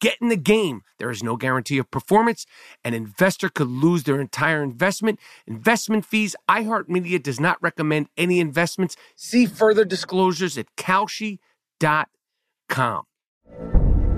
[0.00, 0.82] Get in the game.
[0.98, 2.46] There is no guarantee of performance.
[2.84, 5.18] An investor could lose their entire investment.
[5.46, 6.36] Investment fees.
[6.48, 8.96] iHeartMedia does not recommend any investments.
[9.16, 11.38] See further disclosures at Kalshi.com.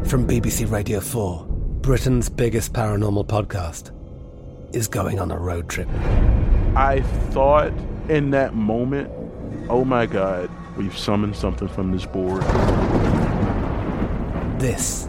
[0.05, 1.47] From BBC Radio 4,
[1.81, 3.91] Britain's biggest paranormal podcast
[4.75, 5.89] is going on a road trip.
[6.77, 7.01] I
[7.31, 7.73] thought
[8.09, 9.11] in that moment,
[9.71, 12.43] oh my God, we've summoned something from this board.
[14.61, 15.09] This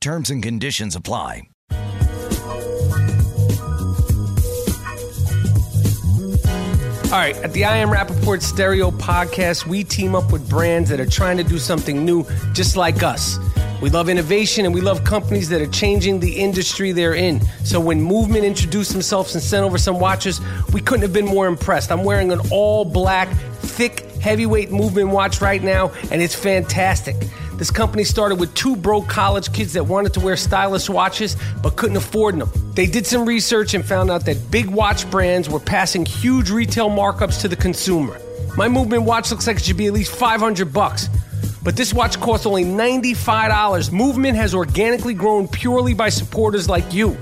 [0.00, 1.48] Terms and conditions apply.
[7.10, 11.00] All right, at the I Am Rapaport Stereo podcast, we team up with brands that
[11.00, 13.38] are trying to do something new, just like us.
[13.82, 17.40] We love innovation and we love companies that are changing the industry they're in.
[17.64, 20.40] So when Movement introduced themselves and sent over some watches,
[20.72, 21.90] we couldn't have been more impressed.
[21.90, 23.28] I'm wearing an all black,
[23.62, 27.16] thick, heavyweight Movement watch right now, and it's fantastic.
[27.58, 31.74] This company started with two broke college kids that wanted to wear stylish watches but
[31.74, 32.48] couldn't afford them.
[32.74, 36.88] They did some research and found out that big watch brands were passing huge retail
[36.88, 38.20] markups to the consumer.
[38.56, 41.08] My movement watch looks like it should be at least 500 bucks.
[41.64, 43.90] But this watch costs only $95.
[43.92, 47.16] Movement has organically grown purely by supporters like you.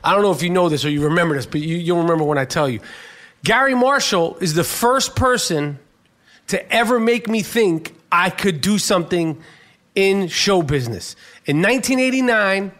[0.03, 2.23] I don't know if you know this or you remember this, but you, you'll remember
[2.23, 2.79] when I tell you.
[3.43, 5.79] Gary Marshall is the first person
[6.47, 9.41] to ever make me think I could do something
[9.95, 11.15] in show business.
[11.45, 12.71] In 1989,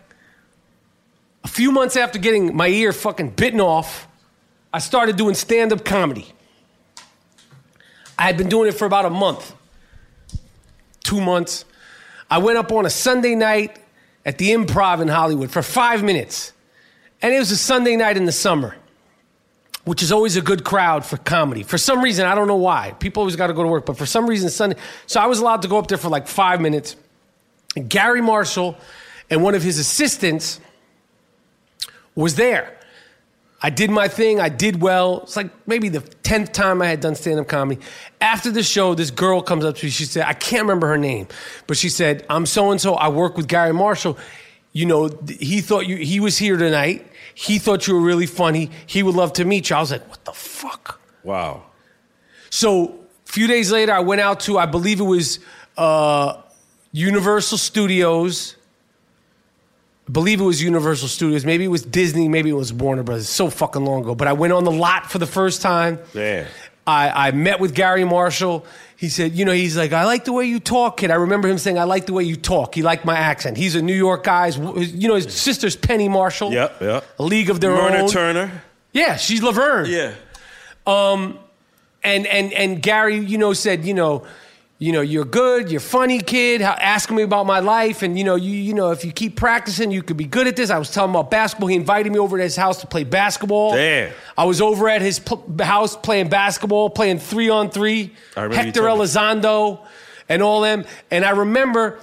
[1.44, 4.08] a few months after getting my ear fucking bitten off,
[4.72, 6.32] I started doing stand up comedy.
[8.18, 9.54] I had been doing it for about a month,
[11.04, 11.66] two months.
[12.30, 13.80] I went up on a Sunday night
[14.26, 16.54] at the improv in Hollywood for five minutes.
[17.22, 18.76] and it was a Sunday night in the summer,
[19.86, 21.64] which is always a good crowd for comedy.
[21.64, 22.94] For some reason, I don't know why.
[23.00, 24.78] People always got to go to work, but for some reason, Sunday.
[25.08, 26.96] So I was allowed to go up there for like five minutes.
[27.76, 28.78] And Garry Marshall
[29.30, 30.60] and one of his assistants
[32.16, 32.79] was there.
[33.62, 34.40] I did my thing.
[34.40, 35.22] I did well.
[35.24, 37.82] It's like maybe the 10th time I had done stand up comedy.
[38.22, 39.90] After the show, this girl comes up to me.
[39.90, 41.28] She said, I can't remember her name,
[41.68, 42.94] but she said, I'm so and so.
[42.94, 44.18] I work with Garry Marshall.
[44.72, 45.10] You know,
[45.40, 47.06] he thought you, he was here tonight.
[47.34, 48.70] He thought you were really funny.
[48.86, 49.76] He would love to meet you.
[49.76, 51.00] I was like, what the fuck?
[51.24, 51.64] Wow.
[52.50, 55.40] So a few days later, I went out to, I believe it was
[55.78, 56.42] uh,
[56.92, 58.56] Universal Studios.
[60.10, 61.46] I believe it was Universal Studios.
[61.46, 62.28] Maybe it was Disney.
[62.28, 63.30] Maybe it was Warner Brothers.
[63.30, 64.16] So fucking long ago.
[64.16, 66.00] But I went on the lot for the first time.
[66.16, 66.48] Yeah.
[66.88, 68.66] I, I met with Garry Marshall.
[68.98, 71.12] He said, you know, he's like, I like the way you talk, kid.
[71.12, 72.74] I remember him saying, I like the way you talk.
[72.74, 73.56] He liked my accent.
[73.56, 74.48] He's a New York guy.
[74.48, 76.52] You know, his sister's Penny Marshall.
[76.52, 77.06] Yep, yep.
[77.20, 78.10] A league of their Myrna own.
[78.10, 78.64] Turner.
[78.92, 79.86] Yeah, she's Laverne.
[79.92, 80.16] Yeah.
[80.88, 81.38] Um,
[82.04, 84.26] and and and Garry, you know, said, you know,
[84.82, 86.62] you know, you're good, you're funny, kid.
[86.62, 89.36] How, asking me about my life, and you know, you you know, if you keep
[89.36, 90.70] practicing, you could be good at this.
[90.70, 91.68] I was telling him about basketball.
[91.68, 93.74] He invited me over to his house to play basketball.
[93.74, 94.14] Damn.
[94.38, 98.14] I was over at his pl- house playing basketball, playing three on three.
[98.38, 98.84] I remember Hector.
[98.84, 99.86] Elizondo
[100.30, 100.86] and all them.
[101.12, 102.00] And I remember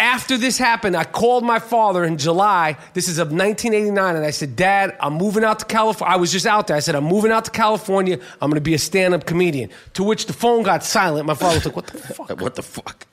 [0.00, 2.76] after this happened, I called my father in July.
[2.94, 6.32] This is of 1989, and I said, "Dad, I'm moving out to California." I was
[6.32, 6.76] just out there.
[6.76, 8.18] I said, "I'm moving out to California.
[8.40, 11.26] I'm going to be a stand-up comedian." To which the phone got silent.
[11.26, 12.40] My father was like, "What the fuck?
[12.40, 13.06] What the fuck?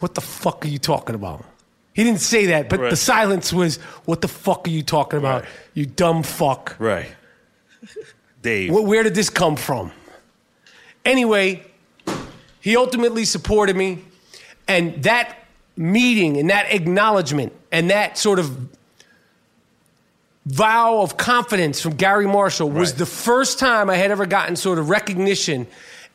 [0.00, 1.44] What the fuck are you talking about?"
[1.92, 2.90] He didn't say that, but Right.
[2.90, 3.76] the silence was,
[4.06, 5.42] "What the fuck are you talking about?
[5.42, 5.50] Right.
[5.74, 7.06] You dumb fuck." Right.
[8.42, 8.70] Dave.
[8.70, 9.92] Wh- Where did this come from?
[11.04, 11.62] Anyway,
[12.60, 14.04] he ultimately supported me,
[14.68, 15.36] and that
[15.76, 18.56] meeting and that acknowledgement and that sort of
[20.46, 22.98] vow of confidence from Garry Marshall was Right.
[22.98, 25.66] the first time I had ever gotten sort of recognition.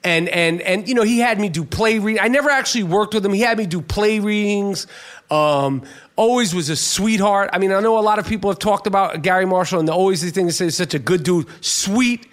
[0.04, 2.22] And and and you know he had me do play reading.
[2.22, 3.34] I never actually worked with him.
[3.34, 4.86] He had me do play readings.
[5.32, 5.82] Um,
[6.16, 7.50] always was a sweetheart.
[7.54, 9.94] I mean, I know a lot of people have talked about Garry Marshall, and the
[9.94, 12.28] always the thing to say is such a good dude, sweet,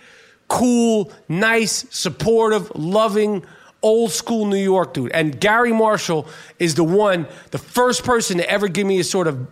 [0.48, 3.42] cool, nice, supportive, loving,
[3.82, 5.12] old school New York dude.
[5.12, 6.26] And Garry Marshall
[6.58, 9.46] is the one, the first person to ever give me a sort of,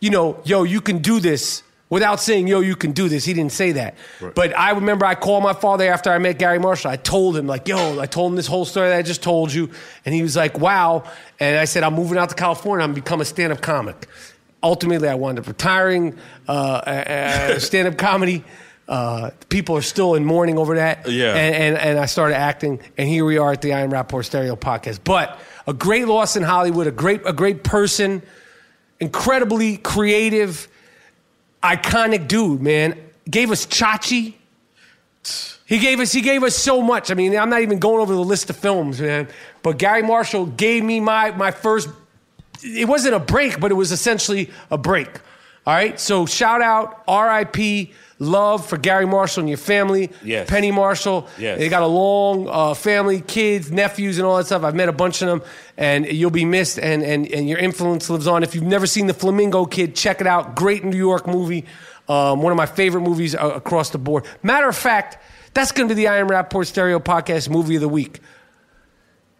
[0.00, 3.24] you know, yo, you can do this without saying, yo, you can do this.
[3.24, 3.96] He didn't say that.
[4.34, 6.90] But I remember I called my father after I met Garry Marshall.
[6.90, 9.52] I told him, like, yo, I told him this whole story that I just told
[9.52, 9.70] you.
[10.06, 11.04] And he was like, wow.
[11.40, 12.84] And I said, I'm moving out to California.
[12.84, 14.06] I'm become a stand up comic.
[14.62, 16.16] Ultimately, I wound up retiring
[16.48, 18.44] uh, uh, stand up comedy.
[18.90, 21.08] Uh, people are still in mourning over that.
[21.08, 21.36] Yeah.
[21.36, 24.24] And, and, and I started acting, and here we are at the I Am Rapaport
[24.24, 24.98] Stereo podcast.
[25.04, 25.38] But
[25.68, 28.20] a great loss in Hollywood, a great, a great person,
[28.98, 30.66] incredibly creative,
[31.62, 32.98] iconic dude, man.
[33.30, 34.34] Gave us Chachi.
[35.66, 37.12] He gave us he gave us so much.
[37.12, 39.28] I mean, I'm not even going over the list of films, man.
[39.62, 41.88] But Garry Marshall gave me my my first
[42.64, 45.20] it wasn't a break, but it was essentially a break.
[45.66, 46.00] All right?
[46.00, 47.90] So shout out RIP
[48.20, 50.12] love for Garry Marshall and your family.
[50.22, 50.48] Yes.
[50.48, 51.26] Penny Marshall.
[51.38, 51.58] Yes.
[51.58, 54.62] They got a long uh, family, kids, nephews, and all that stuff.
[54.62, 55.42] I've met a bunch of them,
[55.76, 58.44] and you'll be missed, and, and, and your influence lives on.
[58.44, 60.54] If you've never seen The Flamingo Kid, check it out.
[60.54, 61.64] Great New York movie.
[62.08, 64.24] Um, one of my favorite movies uh, across the board.
[64.42, 65.18] Matter of fact,
[65.54, 68.20] that's going to be the I Am Rapaport Stereo Podcast Movie of the Week.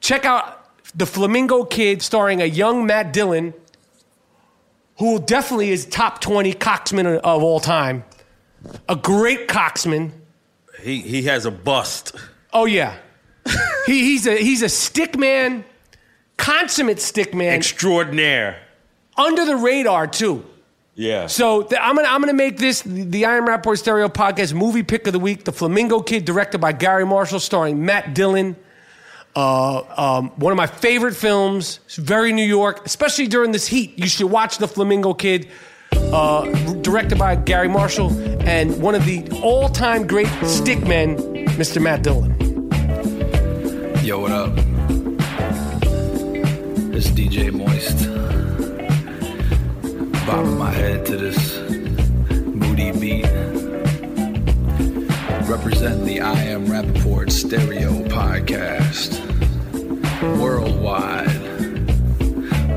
[0.01, 3.53] Check out The Flamingo Kid starring a young Matt Dillon,
[4.99, 8.05] who definitely is top 20 coxman of all time.
[8.89, 10.13] A great coxman.
[10.83, 12.15] He he has a bust.
[12.53, 12.97] Oh yeah,
[13.87, 15.65] he, he's a he's a stick man,
[16.37, 18.59] consummate stick man, Extraordinaire.
[19.17, 20.45] under the radar too.
[20.95, 21.27] Yeah.
[21.29, 24.83] So I'm gonna I'm gonna make this the, the I Am Rapaport Stereo Podcast movie
[24.83, 25.45] pick of the week.
[25.45, 28.57] The Flamingo Kid, directed by Garry Marshall, starring Matt Dillon.
[29.37, 31.79] Uh, um, one of my favorite films.
[31.87, 33.97] It's very New York, especially during this heat.
[33.99, 35.49] You should watch The Flamingo Kid,
[35.93, 36.45] uh,
[36.83, 38.11] directed by Garry Marshall,
[38.47, 41.81] and one of the all-time great stickmen, Mr.
[41.81, 42.35] Matt Dillon.
[44.05, 44.53] Yo, what up?
[46.93, 48.07] It's DJ Moist.
[50.27, 51.59] Bobbing my head to this
[52.55, 53.27] moody beat.
[55.49, 59.19] Representing the I Am Rapaport Stereo podcast.
[60.39, 61.27] Worldwide.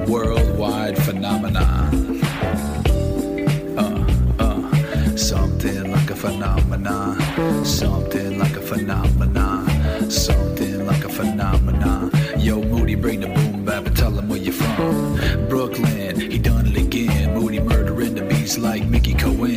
[0.08, 2.03] Worldwide phenomenon.
[6.13, 7.65] A phenomenon.
[7.65, 10.12] Something like a phenomenon.
[10.12, 12.12] Something like a phenomenon.
[12.38, 15.48] Yo, Moody, bring the boom back and tell him where you're from.
[15.50, 17.34] Brooklyn, he done it again.
[17.34, 19.55] Moody murdering the beat knees like Mickey Cohen.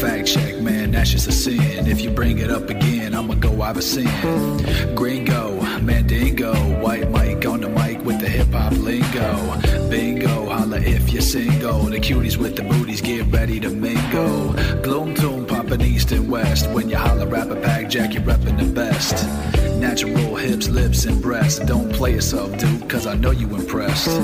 [0.00, 1.88] Fact check, man, that's just a sin.
[1.88, 4.94] If you bring it up again, I'ma go have a Iverson.
[4.94, 9.88] Gringo, Mandingo, White Mike on the mic with the hip hop lingo.
[9.90, 11.80] Bingo, holla if you're single.
[11.80, 14.52] The cuties with the booties get ready to mingle.
[14.82, 16.70] Gloom tomb, poppin' east and west.
[16.70, 19.26] When you holla rap a pack jack, you're reppin' the best.
[19.80, 21.58] Natural hips, lips, and breasts.
[21.58, 24.20] Don't play yourself, dude, cause I know you impressed.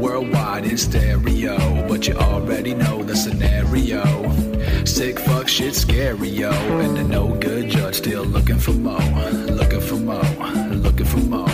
[0.00, 4.49] Worldwide in stereo, but you already know the scenario.
[4.84, 6.50] Sick fuck shit scary, yo.
[6.50, 8.98] And the no good judge still looking for more.
[8.98, 10.22] Looking for more.
[10.70, 11.48] Looking for more.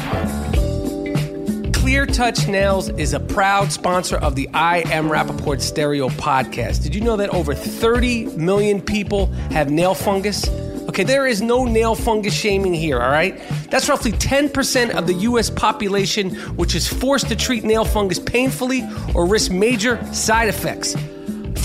[1.73, 6.83] Clear Touch Nails is a proud sponsor of the I Am Rapaport Stereo podcast.
[6.83, 10.49] Did you know that over 30 million people have nail fungus?
[10.89, 13.41] Okay, there is no nail fungus shaming here, all right?
[13.71, 18.85] That's roughly 10% of the US population, which is forced to treat nail fungus painfully
[19.15, 20.95] or risk major side effects.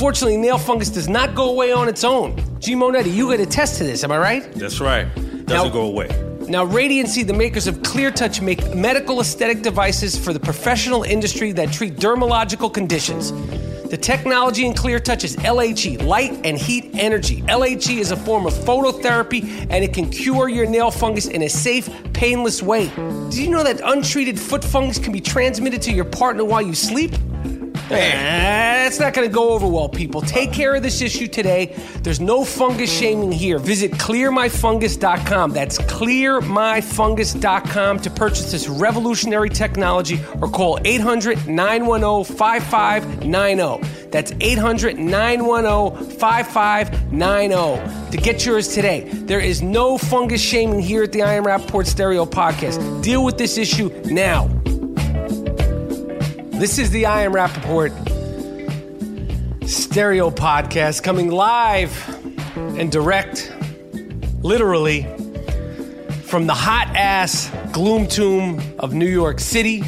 [0.01, 2.36] Fortunately, nail fungus does not go away on its own.
[2.58, 2.74] G.
[2.74, 4.51] Monetti, you could attest to this, am I right?
[4.53, 5.05] That's right.
[5.15, 6.08] Doesn't Now- go away.
[6.48, 11.51] Now, Radiancy, the makers of Clear Touch, make medical aesthetic devices for the professional industry
[11.51, 13.31] that treat dermatological conditions.
[13.91, 17.43] The technology in Clear Touch is LHE, light and heat energy.
[17.48, 21.48] LHE is a form of phototherapy and it can cure your nail fungus in a
[21.48, 22.89] safe, painless way.
[23.29, 26.74] Did you know that untreated foot fungus can be transmitted to your partner while you
[26.74, 27.12] sleep?
[27.93, 30.21] Eh, That's not going to go over well, people.
[30.21, 31.74] Take care of this issue today.
[32.03, 33.57] There's no fungus shaming here.
[33.60, 35.51] Visit clearmyfungus.com.
[35.51, 43.88] That's clearmyfungus.com to purchase this revolutionary technology or call 800 910 5590.
[44.10, 49.07] That's 800 910 5590 to get yours today.
[49.10, 53.01] There is no fungus shaming here at the I Am Rapaport Stereo podcast.
[53.03, 54.50] Deal with this issue now.
[56.62, 57.89] This is the I Am Rapaport
[59.68, 61.91] stereo podcast coming live
[62.56, 63.51] and direct,
[64.44, 65.01] literally,
[66.22, 69.80] from the hot ass gloom tomb of New York City,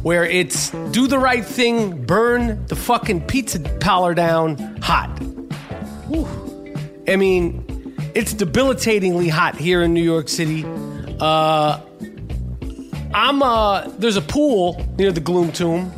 [0.00, 5.10] where it's do the right thing, burn the fucking pizza parlor down hot.
[6.08, 6.74] Whew.
[7.06, 10.64] I mean, it's debilitatingly hot here in New York City.
[11.20, 11.80] Uh,
[13.14, 15.92] I'm uh there's a pool near the Gloom Tomb.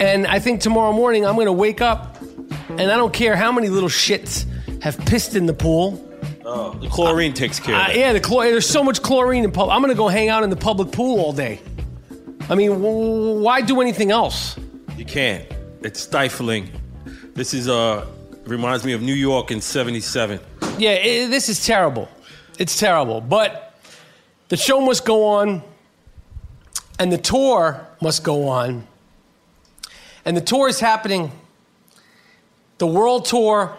[0.00, 2.20] And I think tomorrow morning I'm gonna wake up
[2.68, 4.44] and I don't care how many little shits
[4.82, 6.00] have pissed in the pool.
[6.44, 7.96] Oh, the chlorine takes care Uh, of that.
[7.96, 9.74] yeah, the chlor- there's so much chlorine in public.
[9.74, 11.60] I'm gonna go hang out in the public pool all day.
[12.50, 14.56] I mean, w- why do anything else?
[14.98, 15.44] You can't.
[15.82, 16.68] It's stifling.
[17.34, 18.04] This is uh
[18.46, 20.38] reminds me of New York in '77.
[20.78, 22.08] Yeah, i this is terrible.
[22.58, 23.20] It's terrible.
[23.22, 23.63] But
[24.48, 25.62] the show must go on,
[26.98, 28.86] and the tour must go on.
[30.24, 31.32] And the tour is happening.
[32.78, 33.76] The world tour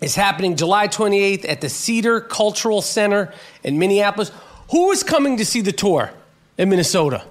[0.00, 3.32] is happening July 28th at the Cedar Cultural Center
[3.62, 4.30] in Minneapolis.
[4.70, 6.12] Who is coming to see the tour
[6.56, 7.24] in Minnesota?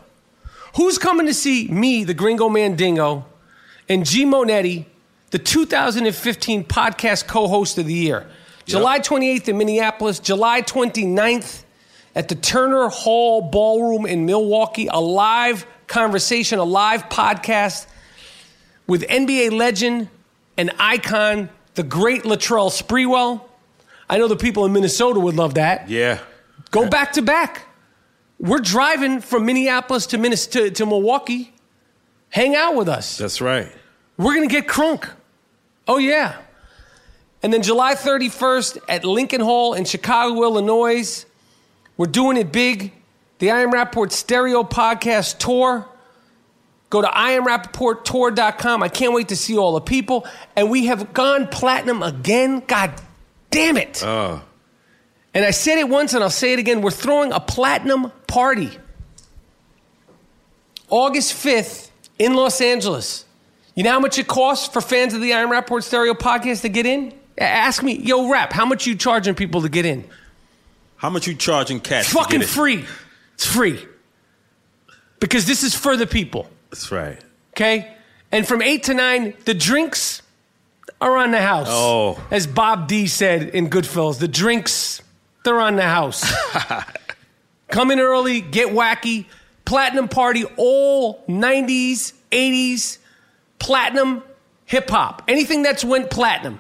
[0.76, 3.26] Who's coming to see me, the Gringo Mandingo,
[3.90, 4.86] and G Monetti,
[5.32, 8.28] the 2015 podcast co host of the year?
[8.66, 11.64] July 28th in Minneapolis, July 29th
[12.18, 17.86] at the Turner Hall Ballroom in Milwaukee, a live conversation, a live podcast
[18.88, 20.10] with NBA legend
[20.58, 23.44] and icon, the great Latrell Sprewell.
[24.10, 25.92] I know the people in Minnesota would love that.
[25.92, 26.20] Yeah.
[26.72, 27.68] Go back to back.
[28.40, 31.54] We're driving from Minneapolis to, Minnes- to, to Milwaukee.
[32.30, 33.20] Hang out with us.
[33.20, 33.72] That's right.
[34.18, 35.08] We're going to get crunk.
[35.88, 36.36] Oh, yeah.
[37.44, 41.28] And then July 31st at Lincoln Hall in Chicago, Illinois,
[41.98, 42.94] we're doing it big.
[43.40, 45.88] The I Am Rapaport Stereo Podcast Tour.
[46.90, 48.82] Go to IamRapaportTour.com.
[48.82, 50.26] I can't wait to see all the people.
[50.56, 52.64] And we have gone platinum again.
[52.66, 52.94] God
[53.52, 54.02] damn it.
[54.04, 54.40] Uh,
[55.34, 56.82] And I said it once and I'll say it again.
[56.82, 58.72] We're throwing a platinum party
[60.90, 63.26] August 5th in Los Angeles.
[63.76, 66.62] You know how much it costs for fans of the I Am Rapaport Stereo podcast
[66.62, 67.14] to get in?
[67.38, 70.06] Ask me, yo, rap, how much you charging people to get in?
[70.98, 72.10] How much you charging cats?
[72.10, 72.48] To fucking it?
[72.48, 72.86] free.
[73.36, 73.86] It's free.
[75.20, 77.20] Because this is for the people, That's right.
[77.54, 77.96] okay?
[78.32, 80.22] And from 8 to 9, the drinks
[81.02, 81.68] are on the house.
[81.70, 82.22] Oh.
[82.30, 85.02] As Bob D said in Goodfellas, the drinks,
[85.44, 86.32] they're on the house.
[87.70, 89.26] Come in early, get wacky.
[89.66, 93.00] Platinum party, all 90s, 80s,
[93.60, 94.24] platinum
[94.66, 95.24] hip hop.
[95.28, 96.60] Anything that's went platinum,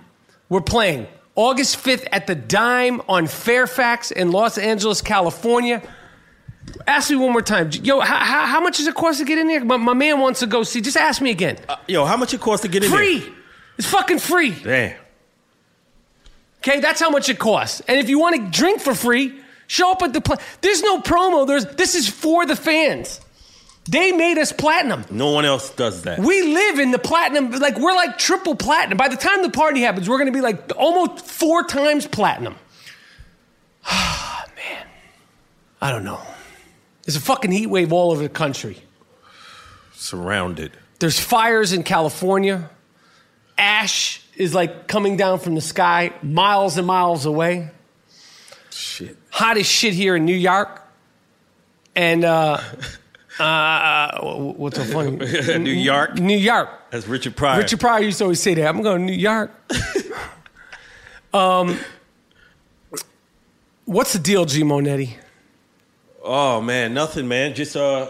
[0.49, 1.07] we're playing.
[1.37, 5.81] August 5th at the Dime on Fairfax in Los Angeles, California.
[6.87, 7.99] Ask me one more time, yo.
[7.99, 9.63] How, how, how much does it cost to get in there?
[9.63, 10.81] My, my man wants to go see.
[10.81, 11.59] Just ask me again.
[11.69, 13.23] Uh, yo, how much it costs to get in free.
[13.77, 14.49] It's fucking free.
[14.49, 14.89] there?
[14.89, 14.99] Damn.
[16.57, 17.81] Okay, that's how much it costs.
[17.87, 20.21] And if you want to drink for free, show up at the.
[20.21, 21.45] Pla- There's no promo.
[21.45, 23.21] There's this is for the fans.
[23.87, 25.05] They made us platinum.
[25.09, 26.19] No one else does that.
[26.19, 27.51] We live in the platinum.
[27.51, 28.97] Like we're like triple platinum.
[28.97, 32.55] By the time the party happens, we're going to be like almost four times platinum.
[33.85, 34.87] Ah man,
[35.81, 36.21] I don't know.
[37.03, 38.77] There's a fucking heat wave all over the country.
[39.93, 40.73] Surrounded.
[40.99, 42.69] There's fires in California.
[43.57, 47.69] Ash is like coming down from the sky miles and miles away.
[48.69, 49.17] Shit.
[49.31, 50.83] Hot as shit here in New York.
[51.95, 52.59] And uh,
[53.39, 55.11] uh, what's so funny?
[55.59, 56.15] New York.
[56.15, 56.69] New York.
[56.91, 57.59] That's Richard Pryor.
[57.59, 58.67] Richard Pryor used to always say that.
[58.67, 59.51] I'm going to New York.
[61.33, 61.79] um,
[63.85, 65.11] what's the deal, G Monetti?
[66.23, 67.53] Oh man, nothing, man.
[67.53, 68.09] Just uh,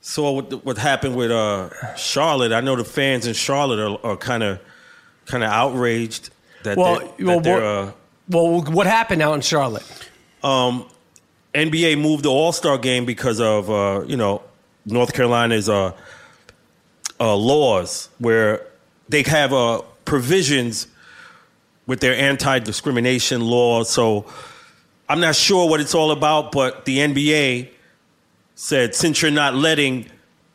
[0.00, 2.52] saw what what happened with uh Charlotte.
[2.52, 4.60] I know the fans in Charlotte are, are kind of
[5.26, 6.30] kind of outraged
[6.64, 7.92] that Well, they, that well, they're, uh,
[8.28, 9.84] Well, what happened out in Charlotte?
[10.44, 10.86] um,
[11.54, 14.42] NBA moved the All Star game because of uh, you know
[14.86, 15.92] North Carolina's uh,
[17.20, 18.66] uh, laws where
[19.08, 20.86] they have uh, provisions
[21.86, 23.90] with their anti discrimination laws.
[23.90, 24.26] So
[25.08, 27.68] I'm not sure what it's all about, but the NBA
[28.54, 30.06] said since you're not letting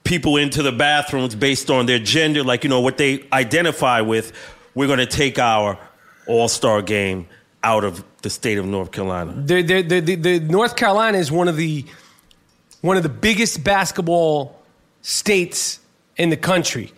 [0.04, 4.32] people into the bathrooms based on their gender, like you know what they identify with,
[4.74, 5.78] we're going to take our
[6.28, 7.28] All Star game
[7.64, 9.32] out of the state of North Carolina.
[9.34, 11.86] The, the, the, the, the North Carolina is one of the
[12.82, 14.62] one of the biggest basketball
[15.02, 15.80] states
[16.18, 16.92] in the country,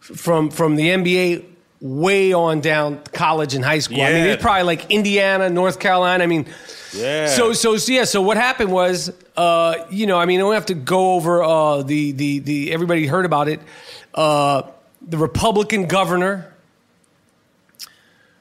[0.00, 1.44] from from the NBA
[1.80, 4.00] way on down college and high school.
[4.02, 4.32] I mean, Yeah.
[4.32, 6.24] it's probably like Indiana, North Carolina.
[6.24, 6.46] I mean,
[6.92, 7.28] Yeah.
[7.28, 8.02] So so so, yeah.
[8.04, 11.44] So what happened was, uh, you know, I mean, I don't have to go over
[11.44, 13.60] uh, the the the everybody heard about it.
[14.14, 14.62] Uh,
[15.00, 16.52] the Republican governor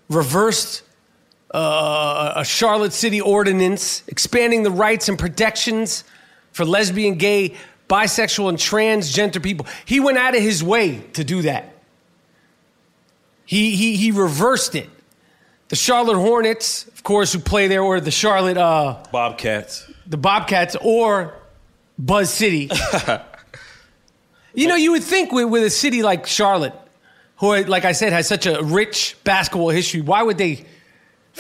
[0.10, 0.82] reversed
[1.54, 6.04] uh, a Charlotte City ordinance expanding the rights and protections
[6.52, 7.56] for lesbian, gay,
[7.90, 9.66] bisexual, and transgender people.
[9.86, 11.74] He went out of his way to do that.
[13.46, 14.90] He, he, he reversed it.
[15.68, 19.90] The Charlotte Hornets, of course, who play there, or the Charlotte, uh, Bobcats.
[20.06, 21.34] the Bobcats, or
[21.98, 22.70] Buzz City.
[24.54, 26.74] you know, you would think with, with a city like Charlotte,
[27.38, 30.66] who, like I said, has such a rich basketball history, why would they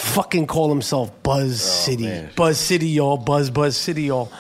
[0.02, 2.04] fucking call himself Buzz City?
[2.04, 2.30] man.
[2.36, 3.18] Buzz City, y'all.
[3.18, 4.32] Buzz, Buzz City, y'all.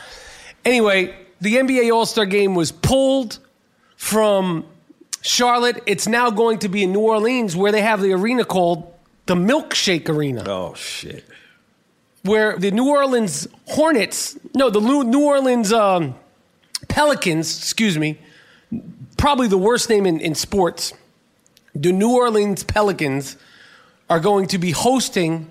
[0.65, 3.39] Anyway, the NBA All Star game was pulled
[3.95, 4.65] from
[5.21, 5.81] Charlotte.
[5.85, 8.91] It's now going to be in New Orleans, where they have the arena called
[9.27, 11.23] the Milkshake Arena Oh shit.
[12.23, 16.15] where the New Orleans Hornets, no, the Lu- New Orleans um,
[16.87, 18.17] Pelicans, excuse me,
[19.17, 20.93] probably the worst name in, in sports.
[21.75, 23.37] The New Orleans Pelicans
[24.11, 25.49] are going to be hosting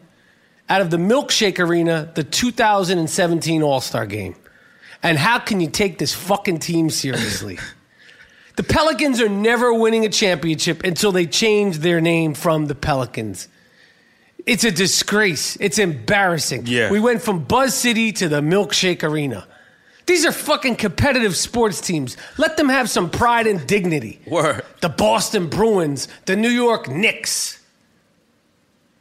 [0.68, 4.36] out of the Milkshake Arena the 2017 All Star game.
[5.02, 7.58] And how can you take this fucking team seriously?
[8.56, 13.48] the Pelicans are never winning a championship until they change their name from the Pelicans.
[14.44, 15.56] It's a disgrace.
[15.56, 16.66] It's embarrassing.
[16.66, 16.90] Yeah.
[16.90, 19.48] We went from Buzz City to the Milkshake Arena.
[20.04, 22.18] These are fucking competitive sports teams.
[22.36, 24.20] Let them have some pride and dignity.
[24.26, 24.66] Word.
[24.82, 27.59] The Boston Bruins, the New York Knicks,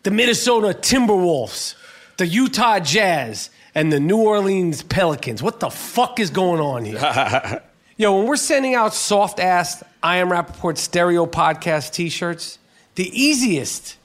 [0.04, 1.76] the Minnesota Timberwolves,
[2.18, 5.44] the Utah Jazz, and the New Orleans Pelicans.
[5.44, 7.62] What the fuck is going on here?
[7.98, 12.60] Yo, when we're sending out soft ass I Am Rapaport stereo podcast t shirts,
[12.96, 13.98] the easiest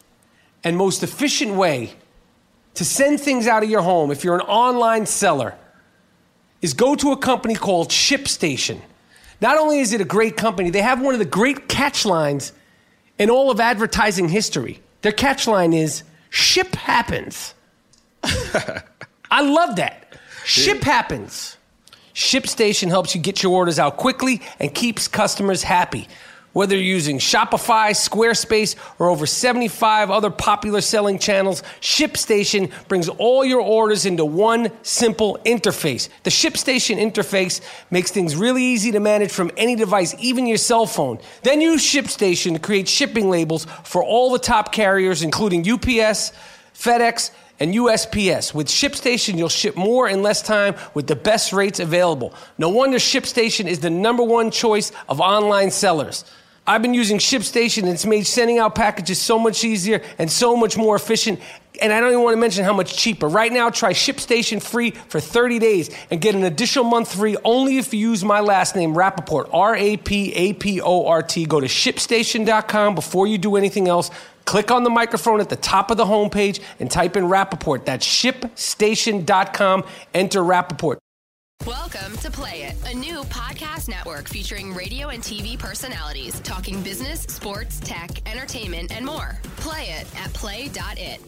[0.65, 1.95] and most efficient way
[2.75, 5.55] to send things out of your home if you're an online seller
[6.61, 8.81] is go to a company called ShipStation.
[9.41, 12.53] Not only is it a great company, they have one of the great catch lines
[13.19, 14.81] in all of advertising history.
[15.05, 17.53] Their catch line is ship happens.
[18.25, 20.17] I love that.
[20.47, 21.59] Ship happens.
[22.14, 26.09] ShipStation helps you get your orders out quickly and keeps customers happy.
[26.55, 33.45] Whether you're using Shopify, Squarespace, or over 75 other popular selling channels, ShipStation brings all
[33.45, 36.09] your orders into one simple interface.
[36.23, 40.87] The ShipStation interface makes things really easy to manage from any device, even your cell
[40.87, 41.19] phone.
[41.43, 46.33] Then use ShipStation to create shipping labels for all the top carriers, including UPS,
[46.73, 48.55] FedEx, and USPS.
[48.55, 52.33] With ShipStation, you'll ship more in less time with the best rates available.
[52.59, 56.25] No wonder ShipStation is the number one choice of online sellers.
[56.66, 60.57] I've been using ShipStation and it's made sending out packages so much easier and so
[60.57, 61.40] much more efficient.
[61.83, 63.29] And I don't even want to mention how much cheaper.
[63.29, 67.77] Right now, try ShipStation free for 30 days and get an additional month free only
[67.77, 71.44] if you use my last name, Rapaport, R A P A P O R T.
[71.44, 74.11] Go to shipstation.com before you do anything else.
[74.46, 77.85] Click on the microphone at the top of the homepage and type in Rapaport.
[77.85, 79.85] That's shipstation.com.
[80.14, 80.98] Enter Rapaport.
[81.66, 87.22] Welcome to Play It, a new podcast network featuring radio and TV personalities talking business,
[87.22, 89.40] sports, tech, entertainment, and more.
[89.57, 91.22] Play it at play.it.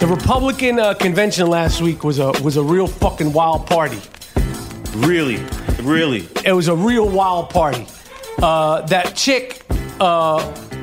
[0.00, 4.00] The Republican uh, convention last week was a was a real fucking wild party.
[4.94, 5.44] Really,
[5.82, 6.26] really.
[6.42, 7.86] It was a real wild party.
[8.38, 9.62] Uh, that chick
[10.00, 10.38] uh,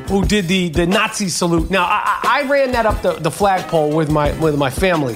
[0.08, 1.70] who did the, the Nazi salute.
[1.70, 5.16] Now I, I ran that up the, the flagpole with my with my family.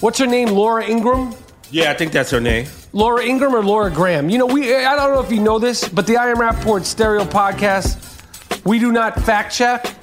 [0.00, 0.48] What's her name?
[0.48, 1.34] Laura Ingraham.
[1.70, 2.66] Yeah, I think that's her name.
[2.92, 4.30] Laura Ingraham or Laura Graham?
[4.30, 6.84] You know, we I don't know if you know this, but the I Am Rapaport
[6.84, 9.94] Stereo Podcast, we do not fact check.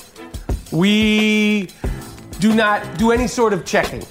[0.72, 1.70] We
[2.40, 4.04] do not do any sort of checking.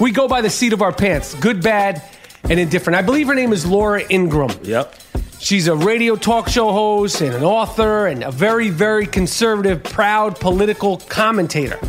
[0.00, 2.02] We go by the seat of our pants, good, bad,
[2.50, 2.96] and indifferent.
[2.96, 4.58] I believe her name is Laura Ingraham.
[4.64, 4.94] Yep.
[5.42, 10.38] She's a radio talk show host and an author and a very, very conservative, proud
[10.38, 11.80] political commentator.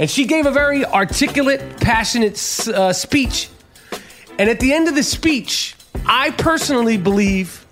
[0.00, 2.34] And she gave a very articulate, passionate
[2.66, 3.48] uh, speech.
[4.36, 7.64] And at the end of the speech, I personally believe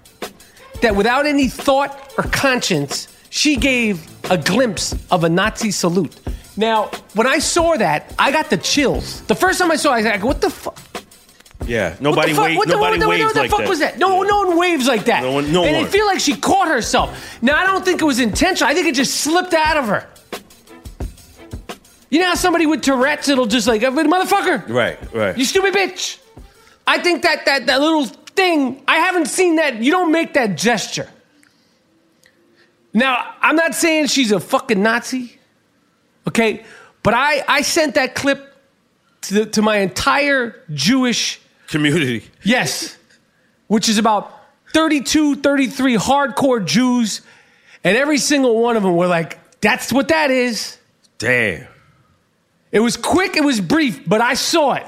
[0.80, 6.20] that without any thought or conscience, she gave a glimpse of a Nazi salute.
[6.56, 9.22] Now, when I saw that, I got the chills.
[9.22, 10.89] The first time I saw it, I was like, what the fuck?
[11.66, 11.96] Yeah.
[12.00, 13.68] Nobody, what the wa- What the, nobody what the, waves what the like fuck that.
[13.68, 13.98] was that?
[13.98, 15.22] No, no one waves like that.
[15.22, 15.84] No one- no and one.
[15.84, 17.38] I feel like she caught herself.
[17.42, 18.68] Now I don't think it was intentional.
[18.70, 20.08] I think it just slipped out of her.
[22.08, 25.38] You know how somebody with Tourette's, it'll just like, motherfucker, Right, right.
[25.38, 26.18] you stupid bitch.
[26.86, 29.76] I think that that that little thing, I haven't seen that.
[29.76, 31.08] You don't make that gesture.
[32.92, 35.38] Now, I'm not saying she's a fucking Nazi,
[36.26, 36.64] okay?
[37.04, 38.56] But I I sent that clip
[39.22, 42.24] to the, to my entire Jewish Community.
[42.42, 42.96] Yes,
[43.68, 44.36] which is about
[44.74, 47.22] 32, 33 hardcore Jews,
[47.82, 50.76] and every single one of them were like, "That's what that is."
[51.18, 51.66] Damn.
[52.72, 54.86] It was quick, it was brief, but I saw it.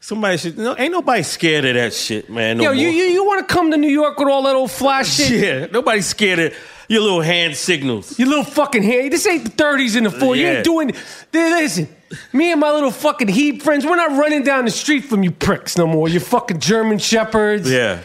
[0.00, 0.56] Somebody should.
[0.56, 2.56] No, ain't nobody scared of that shit, man.
[2.56, 4.70] No Yo, you you, you want to come to New York with all that old
[4.70, 5.42] flash shit?
[5.42, 6.54] Yeah, nobody's scared of
[6.88, 8.18] your little hand signals.
[8.18, 9.12] Your little fucking hand.
[9.12, 10.36] This ain't the 30s and the 40s.
[10.38, 10.92] You ain't doing.
[11.32, 11.88] Listen,
[12.32, 15.30] me and my little fucking heat friends, we're not running down the street from you
[15.30, 16.08] pricks no more.
[16.08, 17.70] You fucking German shepherds.
[17.70, 18.02] Yeah.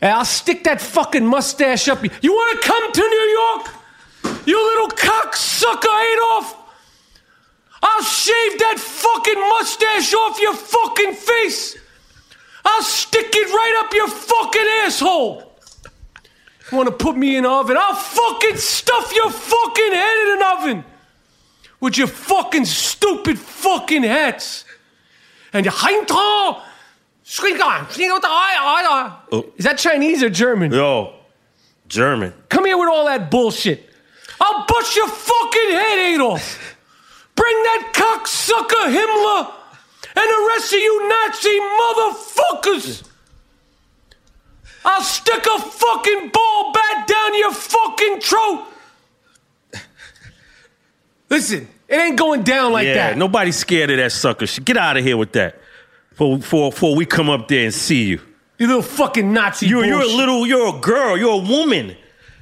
[0.00, 2.02] And I'll stick that fucking mustache up.
[2.02, 2.10] you.
[2.22, 4.46] You want to come to New York?
[4.46, 6.56] You little cocksucker, Adolf?
[7.82, 11.76] I'll shave that fucking mustache off your fucking face.
[12.64, 15.52] I'll stick it right up your fucking asshole.
[16.70, 17.76] You want to put me in an oven?
[17.78, 20.84] I'll fucking stuff your fucking head in an oven
[21.80, 24.64] with your fucking stupid fucking hats.
[25.52, 26.62] And your Heimtall.
[29.32, 29.46] Oh.
[29.56, 30.72] Is that Chinese or German?
[30.72, 31.14] Yo,
[31.88, 32.32] German.
[32.48, 33.88] Come here with all that bullshit.
[34.40, 36.76] I'll bust your fucking head, Adolf.
[37.34, 39.52] Bring that cocksucker Himmler
[40.16, 43.08] and the rest of you Nazi motherfuckers.
[44.84, 48.66] I'll stick a fucking ball bat down your fucking throat.
[51.30, 53.16] Listen, it ain't going down like yeah, that.
[53.16, 54.64] nobody's scared of that sucker shit.
[54.64, 55.60] Get out of here with that.
[56.10, 58.20] Before, before, before we come up there and see you.
[58.58, 61.96] You little fucking Nazi You're, you're a little, you're a girl, you're a woman.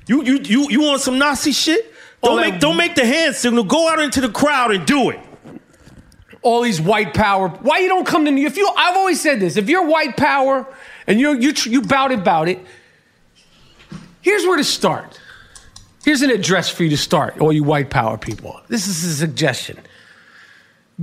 [0.06, 1.94] You, you, you, you want some Nazi shit?
[2.22, 3.62] Don't make, don't make the hand signal.
[3.62, 5.20] Go out into the crowd and do it.
[6.42, 7.48] all these white power.
[7.48, 9.56] Why you don't come to New If you, I've always said this.
[9.56, 10.66] If you're white power
[11.06, 12.58] and you're you tr- you bout it, bout it.
[14.20, 15.20] Here's where to start.
[16.08, 18.58] Here's an address for you to start, all you white power people.
[18.68, 19.78] This is a suggestion.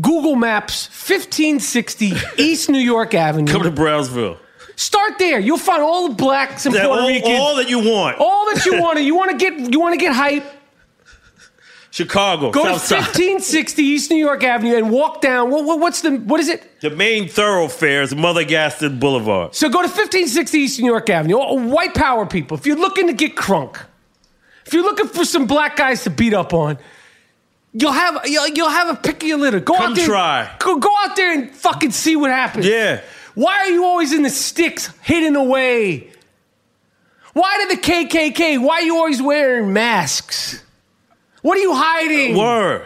[0.02, 3.52] Google Maps, 1560 East New York Avenue.
[3.52, 4.40] Come to Brownsville.
[4.76, 5.40] Start there.
[5.40, 7.40] You'll find all the blacks and That- Puerto all, Ricans.
[7.40, 8.18] all that you want.
[8.18, 9.00] all that you want.
[9.00, 10.44] You want to get you want to get hype.
[11.92, 12.96] Chicago, Go to South Side.
[13.02, 15.52] 1560 East New York Avenue and walk down.
[15.52, 16.82] What, what, what's the what is it?
[16.82, 19.54] The main thoroughfare is Mother Gaston Boulevard.
[19.54, 21.36] So go to 1560 East New York Avenue.
[21.38, 23.78] All White power people, if you're looking to get crunk,
[24.66, 26.78] if you're looking for some black guys to beat up on,
[27.74, 29.60] you'll have you'll, you'll have a pick of your litter.
[29.60, 30.56] Go Come out there, try.
[30.60, 32.66] Go, go out there and fucking see what happens.
[32.66, 33.02] Yeah.
[33.36, 36.10] Why are you always in the sticks, hidden away?
[37.34, 38.62] Why did the KKK?
[38.64, 40.64] Why are you always wearing masks?
[41.42, 42.38] What are you hiding?
[42.38, 42.86] Word.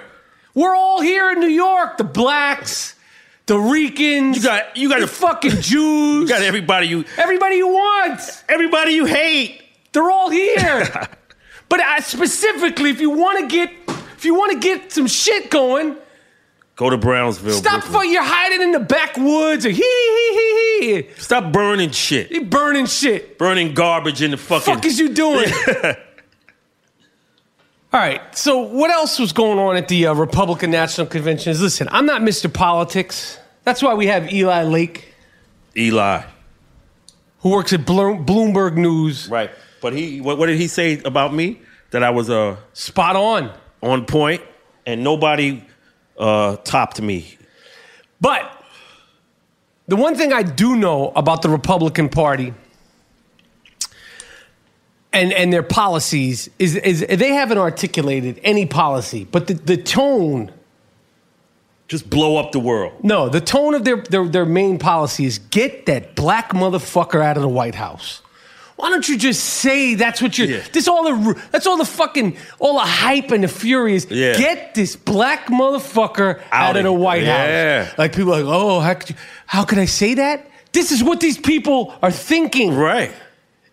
[0.56, 1.98] We're all here in New York.
[1.98, 2.96] The blacks,
[3.46, 4.38] the Ricans.
[4.38, 6.22] You got you got the a fucking Jews.
[6.24, 8.44] You got everybody you everybody you want.
[8.50, 9.62] everybody you hate.
[9.94, 11.08] They're all here.
[11.70, 13.72] but I, specifically, if you want to get
[14.18, 15.96] if you want to get some shit going,
[16.76, 17.54] Go to Brownsville.
[17.54, 17.94] stop Brooklyn.
[17.94, 21.10] for you're hiding in the backwoods or hee hee hee hee.
[21.18, 22.32] Stop burning shit.
[22.32, 23.38] You burning shit.
[23.38, 24.76] Burning garbage in the fucking.
[24.76, 25.52] fuck is you doing?
[27.92, 28.22] All right.
[28.38, 31.62] So what else was going on at the uh, Republican National Conventions?
[31.62, 32.52] Listen, I'm not Mr.
[32.54, 33.38] Politics.
[33.64, 35.14] That's why we have Eli Lake,
[35.76, 36.22] Eli.
[37.40, 39.28] who works at Bloomberg News.
[39.28, 39.52] Right.
[39.82, 41.60] But he what, what did he say about me?
[41.92, 43.52] That I was uh Spot on.
[43.82, 44.42] on point
[44.86, 45.64] and nobody
[46.18, 47.38] uh topped me.
[48.22, 48.52] But
[49.88, 52.54] the one thing I do know about the Republican Party
[55.12, 60.52] and, and their policies is, is they haven't articulated any policy, but the, the tone,
[61.88, 62.94] Just blow up the world.
[63.04, 67.38] no, the tone of their, their, their main policy is get that black motherfucker out
[67.38, 68.22] of the White House.
[68.80, 70.48] Why don't you just say that's what you're?
[70.48, 70.64] Yeah.
[70.72, 74.08] This all the that's all the fucking all the hype and the fury is.
[74.10, 74.38] Yeah.
[74.38, 77.84] Get this black motherfucker out, Out of the White yeah.
[77.84, 77.98] House.
[77.98, 79.16] Like people are like, oh, how could you,
[79.48, 80.50] how could I say that?
[80.72, 82.74] This is what these people are thinking.
[82.74, 83.12] Right.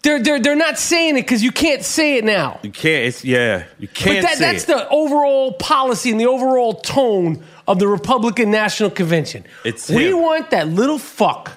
[0.02, 2.58] They're they're they're not saying it because you can't say it now.
[2.64, 3.62] You can't it's yeah.
[3.78, 4.66] You can't But that, that's it.
[4.66, 9.44] the overall policy and the overall tone of the Republican National Convention.
[9.64, 10.20] It's we him.
[10.20, 11.52] want that little fuck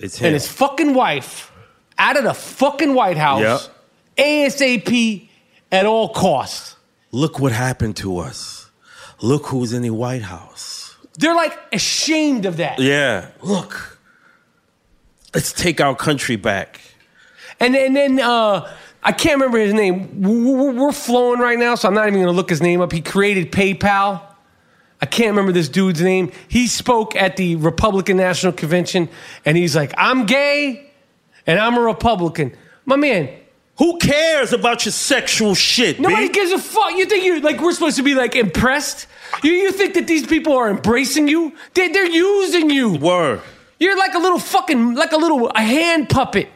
[0.00, 1.51] it's and his fucking wife
[2.02, 3.70] out of the fucking White House
[4.18, 5.28] ASAP
[5.70, 6.76] at all costs.
[7.12, 8.70] Look what happened to us.
[9.20, 10.96] Look who's in the White House.
[11.18, 12.80] They're like ashamed of that.
[12.80, 13.28] Yeah.
[13.40, 14.00] Look.
[15.32, 16.80] Let's take our country back.
[17.60, 18.68] And then, then uh,
[19.02, 20.22] I can't remember his name.
[20.22, 22.90] We're, we're flowing right now, so I'm not even going to look his name up.
[22.90, 24.20] He created PayPal.
[25.00, 26.32] I can't remember this dude's name.
[26.48, 29.08] He spoke at the Republican National Convention,
[29.44, 30.91] and he's like, "I'm gay,
[31.46, 32.52] and I'm a Republican."
[32.84, 33.28] My man,
[33.78, 35.98] Who cares about your sexual shit?
[36.00, 36.34] nobody B?
[36.34, 36.92] gives a fuck.
[36.92, 39.06] You think you like we're supposed to be like impressed?
[39.42, 41.52] You, you think that these people are embracing you?
[41.74, 42.94] They, they're using you.
[42.98, 43.40] Word.
[43.78, 46.48] You're like a little fucking, like a little a hand puppet.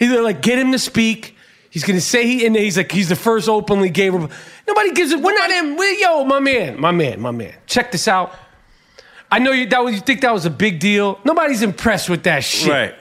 [0.00, 1.34] Either like get him to speak.
[1.70, 4.08] He's gonna say he, and he's like he's the first openly gay.
[4.10, 4.30] Rep-
[4.66, 5.20] Nobody gives it.
[5.20, 5.76] We're not in.
[5.76, 7.54] We, yo, my man, my man, my man.
[7.66, 8.34] Check this out.
[9.30, 11.20] I know you that was, you think that was a big deal.
[11.24, 12.70] Nobody's impressed with that shit.
[12.70, 12.94] Right.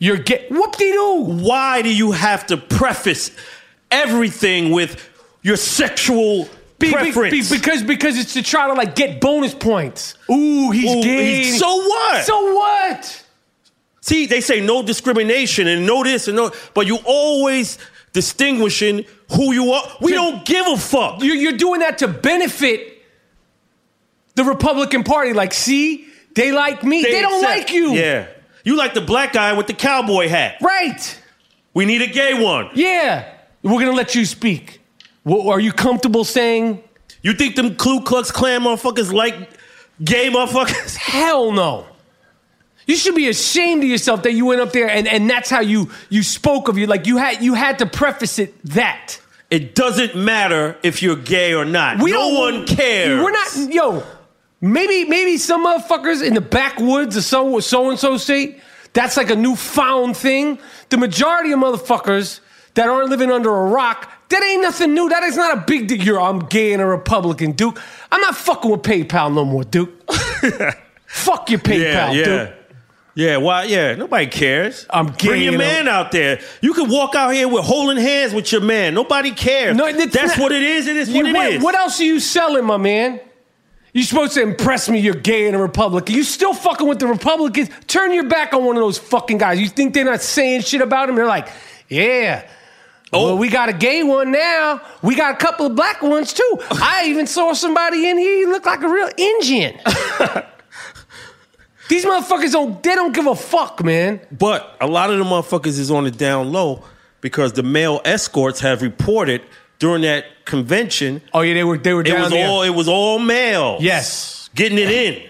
[0.00, 1.14] You're get whoop de doo.
[1.44, 3.30] Why do you have to preface
[3.90, 5.08] everything with
[5.42, 7.50] your sexual be, preference?
[7.50, 10.14] because because it's to try to like get bonus points.
[10.30, 11.42] Ooh, he's Ooh, gay.
[11.44, 12.24] he's- so what?
[12.24, 13.24] So what?
[14.00, 17.76] See, they say no discrimination and no this and no, but you always
[18.14, 19.84] distinguishing who you are.
[20.00, 21.22] We don't give a fuck.
[21.22, 23.02] You're, you're doing that to benefit
[24.34, 25.34] the Republican Party.
[25.34, 27.02] Like, see, they like me.
[27.02, 27.92] They, don't accept- like you.
[27.92, 28.28] Yeah.
[28.64, 30.56] You like the black guy with the cowboy hat.
[30.60, 31.22] Right.
[31.74, 32.70] We need a gay one.
[32.74, 33.32] Yeah.
[33.62, 34.80] We're going to let you speak.
[35.24, 36.82] Well, are you comfortable saying?
[37.22, 39.34] You think them Ku Klux Klan motherfuckers like
[40.02, 40.96] gay motherfuckers?
[40.96, 41.86] Hell no.
[42.86, 45.60] You should be ashamed of yourself that you went up there and, and that's how
[45.60, 46.86] you you spoke of you.
[46.86, 49.20] Like you had you had to preface it that.
[49.50, 52.02] It doesn't matter if you're gay or not.
[52.02, 53.22] We no one cares.
[53.22, 54.02] We're not yo.
[54.60, 58.60] Maybe maybe some motherfuckers in the backwoods of so so and so state.
[58.92, 60.58] That's like a newfound thing.
[60.90, 62.40] The majority of motherfuckers
[62.74, 65.08] that aren't living under a rock, that ain't nothing new.
[65.08, 65.98] That is not a big deal.
[65.98, 67.80] You're I'm gay and a Republican, Duke.
[68.12, 69.90] I'm not fucking with PayPal no more, Duke.
[71.06, 72.24] Fuck your PayPal, Yeah, yeah.
[72.24, 72.54] Duke.
[73.14, 73.64] Yeah, why?
[73.64, 74.86] Yeah, nobody cares.
[74.90, 76.40] I'm gay Bring your man out there.
[76.60, 78.94] You can walk out here with holding hands with your man.
[78.94, 79.76] Nobody cares.
[79.76, 80.86] No, That's not- what it is.
[80.86, 81.62] It is You- what it what, is.
[81.62, 83.20] what else are you selling, my man?
[83.92, 86.14] You supposed to impress me you're gay and a Republican.
[86.14, 87.70] You still fucking with the Republicans?
[87.86, 89.60] Turn your back on one of those fucking guys.
[89.60, 91.16] You think they're not saying shit about him?
[91.16, 91.48] They're like,
[91.88, 92.48] yeah.
[93.12, 94.80] Oh, well, we got a gay one now.
[95.02, 96.58] We got a couple of black ones too.
[96.70, 98.36] I even saw somebody in here.
[98.38, 99.80] He looked like a real Indian.
[101.88, 102.80] These motherfuckers don't.
[102.84, 104.20] They don't give a fuck, man.
[104.30, 106.84] But a lot of the motherfuckers is on the down low
[107.20, 109.42] because the male escorts have reported
[109.80, 111.20] during that convention.
[111.34, 111.76] Oh yeah, they were.
[111.76, 112.48] They were Down It was there.
[112.48, 112.62] all.
[112.62, 113.78] It was all male.
[113.80, 114.48] Yes.
[114.54, 115.28] getting it in.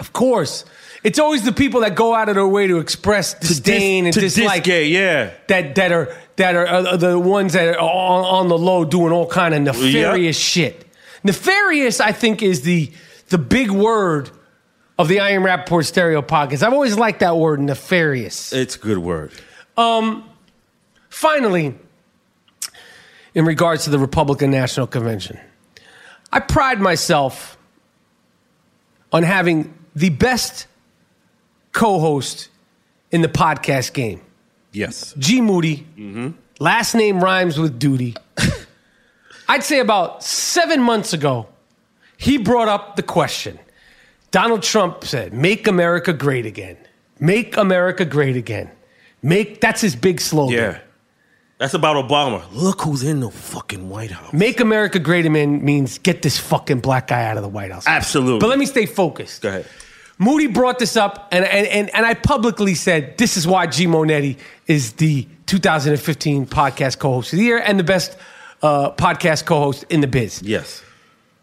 [0.00, 0.64] Of course.
[1.04, 4.20] It's always the people that go out of their way to express disdain and to
[4.20, 5.30] dis dislike gay, yeah.
[5.48, 9.12] that that are that are uh, the ones that are on, on the low doing
[9.12, 10.86] all kind of nefarious shit.
[11.24, 12.92] Nefarious, I think, is the
[13.28, 14.30] the big word
[14.96, 16.62] of the I Am Rapaport Stereo podcast.
[16.62, 18.52] I've always liked that word, nefarious.
[18.52, 19.32] It's a good word.
[19.76, 20.28] Um,
[21.08, 21.74] finally,
[23.34, 25.38] in regards to the Republican National Convention,
[26.32, 27.56] I pride myself
[29.12, 30.66] on having the best
[31.72, 32.48] co-host
[33.10, 34.20] in the podcast game.
[34.72, 35.14] Yes.
[35.18, 35.86] G Moody.
[35.96, 36.30] Mm-hmm.
[36.58, 38.16] Last name rhymes with duty.
[39.48, 41.48] I'd say about seven months ago,
[42.16, 43.58] he brought up the question.
[44.30, 46.78] Donald Trump said, "Make America great again.
[47.20, 48.70] Make America great again.
[49.22, 50.56] Make." That's his big slogan.
[50.56, 50.78] Yeah.
[51.62, 52.42] That's about Obama.
[52.50, 54.32] Look who's in the fucking White House.
[54.32, 57.86] Make America great again means get this fucking black guy out of the White House.
[57.86, 58.40] Absolutely.
[58.40, 59.42] But let me stay focused.
[59.42, 59.66] Go ahead.
[60.18, 63.86] Moody brought this up, and, and, and, and I publicly said this is why G.
[63.86, 68.18] Monetti is the 2015 podcast co host of the year and the best
[68.60, 70.42] uh, podcast co host in the biz.
[70.42, 70.82] Yes.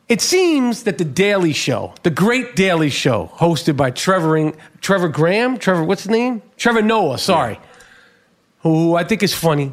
[0.10, 4.52] It seems that the Daily Show, the great Daily Show, hosted by Trevor,
[4.82, 6.42] Trevor Graham, Trevor, what's his name?
[6.58, 7.58] Trevor Noah, sorry,
[8.64, 9.72] who I think is funny,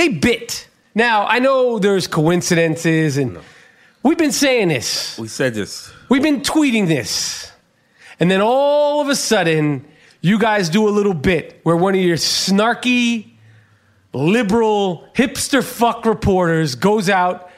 [0.00, 0.66] they bit.
[0.94, 3.38] Now, I know there's coincidences, and
[4.02, 5.18] we've been saying this.
[5.18, 5.92] We said this.
[6.08, 7.52] We've been tweeting this.
[8.18, 9.84] And then all of a sudden,
[10.22, 13.32] you guys do a little bit where one of your snarky,
[14.14, 17.50] liberal, hipster fuck reporters goes out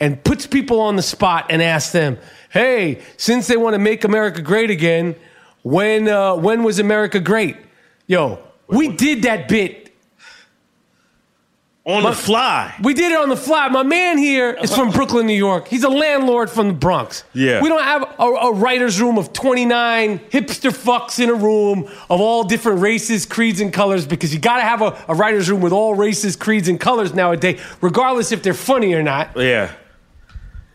[0.00, 2.18] and puts people on the spot and asks them,
[2.50, 5.14] hey, since they want to make America great again,
[5.62, 7.56] when, uh, when was America great?
[8.06, 9.89] Yo, we did that bit
[11.86, 12.74] On My- the fly.
[12.82, 13.68] we did it on the fly.
[13.68, 15.66] My man here is from Brooklyn, New York.
[15.66, 17.24] He's a landlord from the Bronx.
[17.32, 17.62] Yeah.
[17.62, 22.20] We don't have a, a writer's room of 29 hipster fucks in a room of
[22.20, 25.62] all different races, creeds, and colors because you got to have a, a writer's room
[25.62, 29.72] with all races, creeds, and colors nowadays, regardless if they're funny or not, Yeah.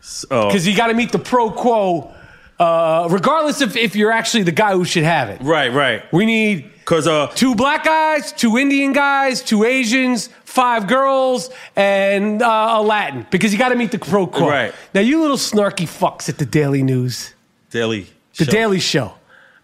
[0.00, 2.12] So, because you got to meet the pro quo,
[2.58, 5.40] uh, regardless of if you're actually the guy who should have it.
[5.40, 6.02] right, right.
[6.12, 12.40] We need Because uh, two black guys, two Indian guys, two Asians, five girls, and
[12.42, 14.48] uh, a Latin because you got to meet the pro quo.
[14.48, 14.74] Right.
[14.94, 17.34] Now, you little snarky fucks at the Daily News,
[17.70, 18.06] Daily.
[18.38, 18.50] the Show.
[18.50, 19.14] Daily Show.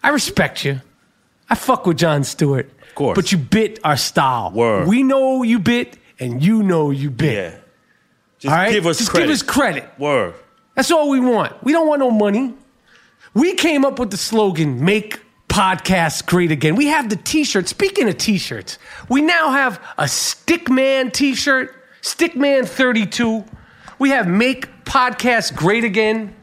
[0.03, 0.81] I respect you.
[1.49, 2.69] I fuck with Jon Stewart.
[2.89, 3.15] Of course.
[3.15, 4.51] But you bit our style.
[4.51, 4.87] Word.
[4.87, 7.33] We know you bit, and you know you bit.
[7.33, 7.59] Yeah.
[8.39, 8.71] Just All right?
[8.71, 9.25] give us Just credit.
[9.27, 9.89] give us credit.
[9.97, 10.35] Word.
[10.75, 11.51] That's all we want.
[11.63, 12.53] We don't want no money.
[13.33, 15.19] We came up with the slogan, make
[15.53, 16.75] podcasts great again.
[16.75, 17.67] We have the t-shirt.
[17.67, 23.45] Speaking of t-shirts, we now have a Stickman t-shirt, Stickman 32.
[23.99, 26.35] We have make Podcast great again,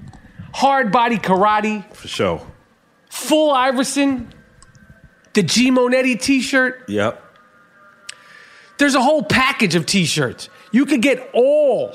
[0.55, 2.47] hard body karate, For sure.
[3.09, 4.33] full Iverson,
[5.33, 6.85] the G Monetti t-shirt.
[6.89, 7.21] Yep.
[8.79, 10.49] There's a whole package of t-shirts.
[10.71, 11.93] You could get all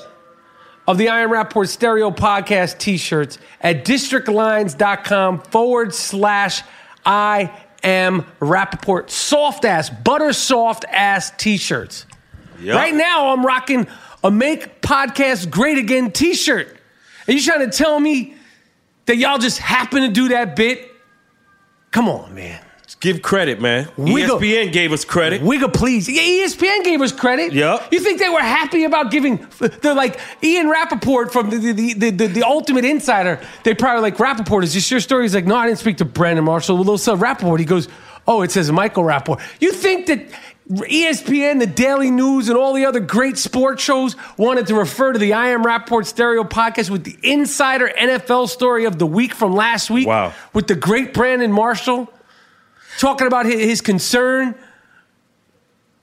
[0.86, 6.62] of the I Am Rapaport Stereo Podcast t-shirts at districtlines.com forward slash
[7.06, 7.52] I
[7.84, 9.10] am Rapaport.
[9.10, 12.06] Soft ass, butter soft ass t-shirts.
[12.60, 12.76] Yep.
[12.76, 13.88] Right now, I'm rocking
[14.24, 16.76] a Make Podcast Great Again t-shirt.
[17.28, 18.36] Are you trying to tell me
[19.06, 20.90] that y'all just happen to do that bit?
[21.92, 22.65] Come on, man.
[23.00, 23.88] Give credit, man.
[23.98, 25.42] We go- ESPN gave us credit.
[25.42, 26.10] Wigga, please.
[26.10, 27.54] Yeah, ESPN gave us credit.
[27.54, 27.90] Yep.
[27.92, 29.46] You think they were happy about giving?
[29.60, 33.40] They're like Ian Rapoport from the the, the, the, the Ultimate Insider.
[33.64, 34.64] They probably like Rappaport.
[34.64, 35.24] Is this your story?
[35.24, 36.84] He's like, no, I didn't speak to Brandon Marshall.
[36.84, 37.60] Well, so Rappaport.
[37.60, 37.88] He goes,
[38.28, 39.42] oh, it says Michael Rapaport.
[39.60, 40.26] You think that
[40.70, 45.20] ESPN, the Daily News, and all the other great sports shows wanted to refer to
[45.20, 49.54] the I Am Rapaport Stereo podcast with the insider NFL story of the week from
[49.54, 50.08] last week?
[50.08, 50.34] Wow.
[50.54, 52.12] With the great Brandon Marshall
[53.00, 54.56] talking about his, concern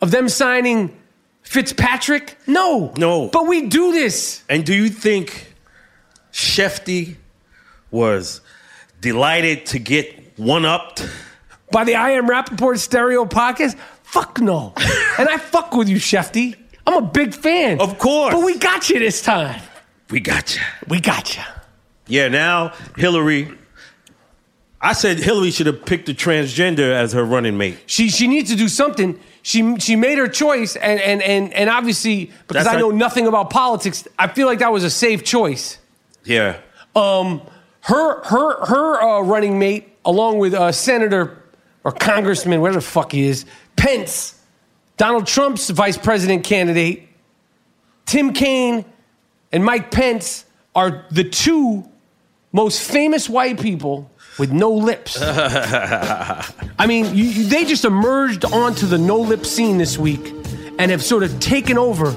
[0.00, 0.96] of them signing
[1.42, 2.36] Fitzpatrick?
[2.46, 2.92] No.
[2.96, 3.28] No.
[3.28, 4.42] But we do this.
[4.48, 5.54] And do you think
[6.32, 7.16] Shefty
[7.90, 8.40] was
[9.00, 11.08] delighted to get one upped?
[11.70, 13.76] By the I Am Rapaport Stereo podcast?
[14.02, 14.74] Fuck no.
[15.18, 16.56] and I fuck with you, Shefty.
[16.86, 17.80] I'm a big fan.
[17.80, 18.34] Of course.
[18.34, 19.60] But we got you this time.
[20.10, 20.62] We got you.
[20.88, 21.42] We got you.
[22.06, 23.50] Yeah, now Hillary.
[24.84, 27.78] I said Hillary should have picked a transgender as her running mate.
[27.86, 29.18] She she needs to do something.
[29.42, 32.96] She she made her choice, and and and and obviously because That's I know not-
[32.98, 35.78] nothing about politics, I feel like that was a safe choice.
[36.24, 36.58] Yeah.
[36.96, 37.40] um,
[37.82, 41.42] her her her uh, running mate, along with uh, Senator
[41.84, 43.44] or Congressman, whatever the fuck he is,
[43.76, 44.40] Pence,
[44.96, 47.08] Donald Trump's vice president candidate,
[48.06, 48.84] Tim Kaine,
[49.50, 50.44] and Mike Pence
[50.76, 51.88] are the two
[52.52, 54.08] most famous white people
[54.38, 55.18] with no lips.
[55.22, 60.32] I mean, you, you- they just emerged onto the no lip scene this week
[60.78, 62.10] and have sort of taken over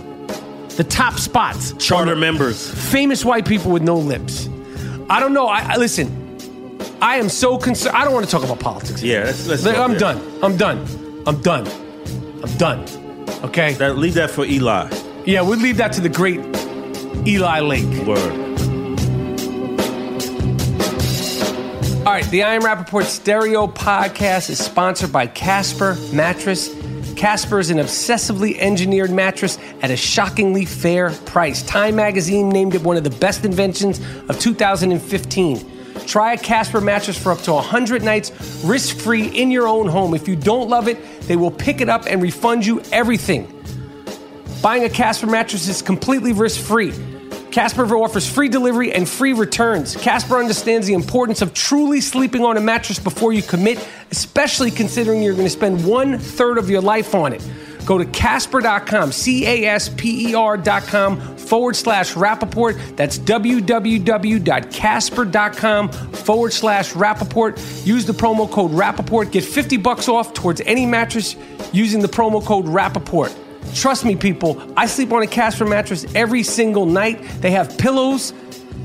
[0.76, 2.70] the top spots Charter members.
[2.92, 4.48] famous white people with no lips.
[5.10, 5.48] I don't know.
[5.48, 6.24] I, I listen.
[7.02, 7.96] I am so concerned.
[7.96, 9.04] I don't want to talk about politics.
[9.04, 10.20] Yeah, let's, let's I'm done.
[10.42, 10.80] I'm done.
[11.28, 11.68] I'm done.
[12.44, 12.86] I'm done.
[13.44, 13.74] Okay.
[13.74, 14.90] That, leave that for Eli.
[15.26, 16.40] yeah, we'll leave that to the great
[17.28, 18.08] Eli Lake.
[18.08, 18.45] Word.
[22.06, 26.70] All right, the I Am Rapaport Stereo Podcast is sponsored by Casper Mattress.
[27.16, 31.64] Casper is an obsessively engineered mattress at a shockingly fair price.
[31.64, 34.00] Time Magazine named it one of the best inventions
[34.30, 36.06] of 2015.
[36.06, 38.32] Try a Casper mattress for up to 100 nights
[38.64, 40.14] risk free in your own home.
[40.14, 43.52] If you don't love it, they will pick it up and refund you everything.
[44.62, 46.94] Buying a Casper mattress is completely risk free.
[47.56, 49.96] Casper offers free delivery and free returns.
[49.96, 53.80] Casper understands the importance of truly sleeping on a mattress before you commit,
[54.12, 57.50] especially considering you're going to spend one third of your life on it.
[57.86, 62.98] Go to Casper.com, C A S P E R.com forward slash Rapaport.
[62.98, 67.88] That's www.casper.com forward slash Rapaport.
[67.88, 69.32] Use the promo code Rapaport.
[69.32, 71.38] Get 50 bucks off towards any mattress
[71.72, 73.45] using the promo code Rapaport.
[73.76, 77.22] Trust me, people, I sleep on a Casper mattress every single night.
[77.42, 78.34] They have pillows,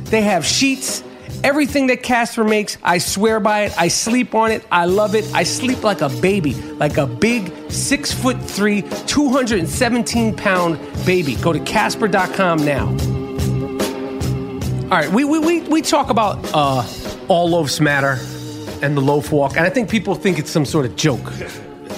[0.04, 1.04] they have sheets,
[1.44, 2.76] everything that Casper makes.
[2.82, 3.80] I swear by it.
[3.80, 4.66] I sleep on it.
[4.70, 5.24] I love it.
[5.32, 11.36] I sleep like a baby, like a big six foot three, 217 pound baby.
[11.36, 12.88] Go to Casper.com now.
[14.84, 16.84] All right, we, we, we, we talk about uh,
[17.28, 18.18] all loaves matter
[18.82, 21.32] and the loaf walk, and I think people think it's some sort of joke.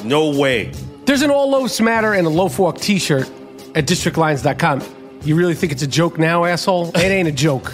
[0.05, 0.73] No way.
[1.05, 3.29] There's an All Loafs Matter and a Loaf Walk t shirt
[3.75, 4.83] at districtlines.com.
[5.25, 6.89] You really think it's a joke now, asshole?
[6.91, 7.73] It ain't a joke.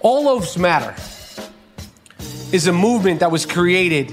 [0.00, 0.94] All Loafs Matter
[2.52, 4.12] is a movement that was created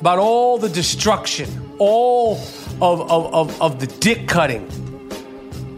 [0.00, 1.48] about all the destruction,
[1.78, 2.34] all
[2.82, 4.70] of, of, of, of the dick cutting,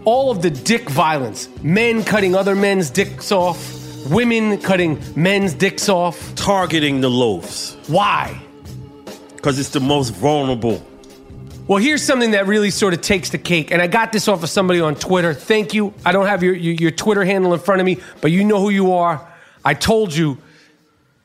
[0.04, 5.88] all of the dick violence, men cutting other men's dicks off, women cutting men's dicks
[5.88, 6.34] off.
[6.34, 8.42] Targeting the loaves Why?
[9.38, 10.84] Because it's the most vulnerable.
[11.68, 14.42] Well, here's something that really sort of takes the cake, and I got this off
[14.42, 15.32] of somebody on Twitter.
[15.32, 15.94] Thank you.
[16.04, 18.60] I don't have your, your, your Twitter handle in front of me, but you know
[18.60, 19.26] who you are.
[19.64, 20.38] I told you,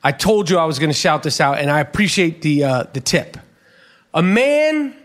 [0.03, 2.84] I told you I was going to shout this out, and I appreciate the uh,
[2.93, 3.38] the tip.
[4.14, 4.95] A man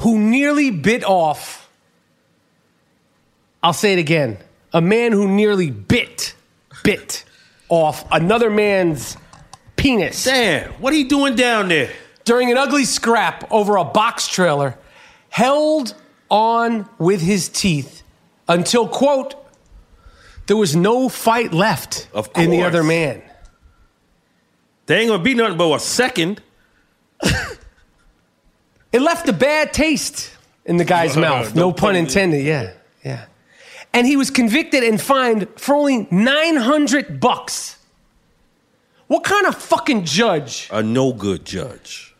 [0.00, 1.70] who nearly bit off.
[3.62, 4.38] I'll say it again.
[4.72, 6.34] A man who nearly bit,
[6.82, 7.24] bit
[7.68, 9.16] off another man's
[9.84, 11.90] penis Damn, what are you doing down there?
[12.24, 14.78] during an ugly scrap over a box trailer,
[15.28, 15.94] held
[16.30, 18.02] on with his teeth
[18.48, 19.34] until, quote,
[20.46, 23.22] there was no fight left Of in the other man.
[24.86, 26.40] There ain't gonna be nothing but a second.
[28.92, 30.30] It left a bad taste
[30.64, 31.54] in the guy's mouth.
[31.54, 32.44] No, No pun pun intended.
[32.44, 32.72] Yeah,
[33.04, 33.26] yeah.
[33.92, 37.76] And he was convicted and fined for only 900 bucks.
[39.14, 40.68] What kind of fucking judge?
[40.72, 42.16] A no good judge.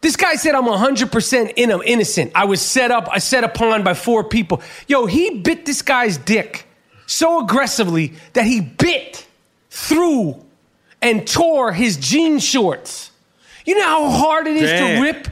[0.00, 2.30] This guy said I'm 100% in, innocent.
[2.32, 4.62] I was set up, I set upon by four people.
[4.86, 6.68] Yo, he bit this guy's dick
[7.06, 9.26] so aggressively that he bit
[9.68, 10.40] through
[11.02, 13.10] and tore his jean shorts.
[13.66, 14.96] You know how hard it is Damn.
[14.96, 15.26] to rip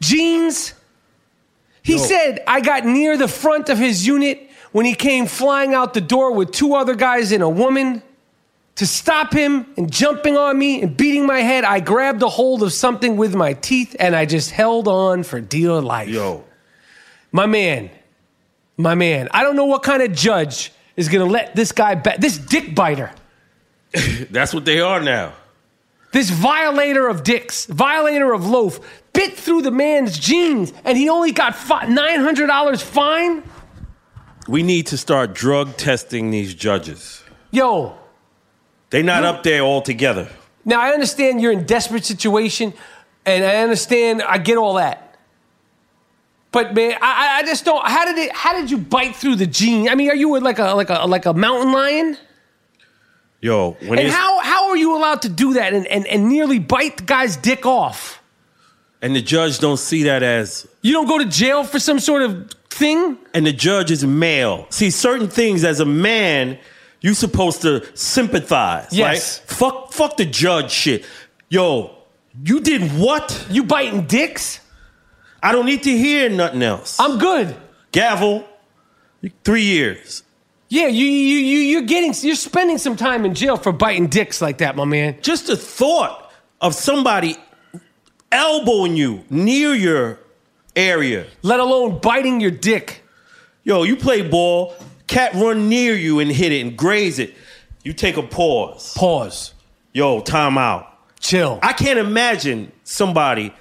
[0.00, 0.72] jeans?
[1.82, 1.98] He Yo.
[1.98, 6.00] said I got near the front of his unit when he came flying out the
[6.00, 8.02] door with two other guys and a woman.
[8.78, 12.62] To stop him and jumping on me and beating my head, I grabbed a hold
[12.62, 16.08] of something with my teeth and I just held on for dear life.
[16.08, 16.44] Yo,
[17.32, 17.90] My man,
[18.76, 22.18] my man, I don't know what kind of judge is gonna let this guy back,
[22.18, 23.10] this dick biter,
[24.30, 25.32] that's what they are now.
[26.12, 31.32] this violator of dicks, violator of loaf, bit through the man's jeans and he only
[31.32, 33.42] got $900 fine?
[34.46, 37.24] We need to start drug testing these judges.
[37.50, 37.96] Yo,
[38.90, 40.28] They not up there all together.
[40.64, 42.72] Now I understand you're in desperate situation,
[43.26, 45.16] and I understand I get all that.
[46.50, 47.86] But man, I, I- I just don't.
[47.86, 48.32] How did it?
[48.32, 49.88] How did you bite through the gene?
[49.88, 52.16] I mean, are you like a like a like a mountain lion?
[53.40, 56.28] Yo, when And it's, how how are you allowed to do that and, and, and
[56.28, 58.16] nearly bite the guy's dick off?
[59.00, 62.22] and the judge don't see that as You don't go to jail for some sort
[62.22, 63.16] of thing?
[63.34, 64.66] and the judge is male.
[64.70, 66.58] See, certain things as a man,
[67.00, 68.92] you supposed to sympathize.
[68.92, 69.40] Yes.
[69.40, 69.56] Right?
[69.56, 71.04] Fuck fuck the judge shit.
[71.48, 71.94] Yo,
[72.44, 73.46] you did what?
[73.50, 74.60] You biting dicks?
[75.42, 76.98] I don't need to hear nothing else.
[76.98, 77.56] I'm good.
[77.92, 78.44] Gavel,
[79.44, 80.22] three years.
[80.68, 84.42] Yeah, you you you you're getting you're spending some time in jail for biting dicks
[84.42, 85.16] like that, my man.
[85.22, 86.30] Just the thought
[86.60, 87.36] of somebody
[88.30, 90.18] elbowing you near your
[90.76, 91.26] area.
[91.42, 93.02] Let alone biting your dick.
[93.64, 94.74] Yo, you play ball,
[95.08, 97.34] cat run near you and hit it and graze it.
[97.82, 98.94] You take a pause.
[98.94, 99.54] Pause.
[99.92, 100.86] Yo, time out.
[101.18, 101.58] Chill.
[101.62, 103.52] I can't imagine somebody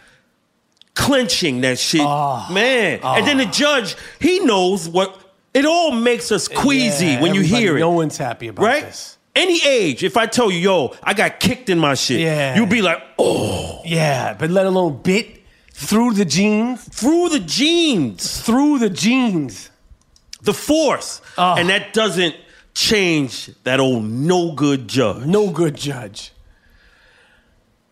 [0.93, 2.48] clenching that shit, ah.
[2.52, 3.00] man.
[3.04, 3.52] And then the ah.
[3.52, 5.20] judge, he knows what
[5.54, 7.80] It all makes us queasy Yeah, when you hear it.
[7.80, 8.84] No one's happy about right?
[8.84, 9.18] this.
[9.36, 12.56] Any age, if I tell you, yo, I got kicked in my shit, Yeah.
[12.56, 15.43] you'll be like, oh, Yeah, but let alone bit
[15.74, 19.70] through the jeans, through the jeans, through the jeans.
[20.48, 21.22] The force.
[21.38, 21.56] Oh.
[21.56, 22.36] And that doesn't
[22.74, 25.26] change that old no good judge.
[25.26, 26.32] No good judge.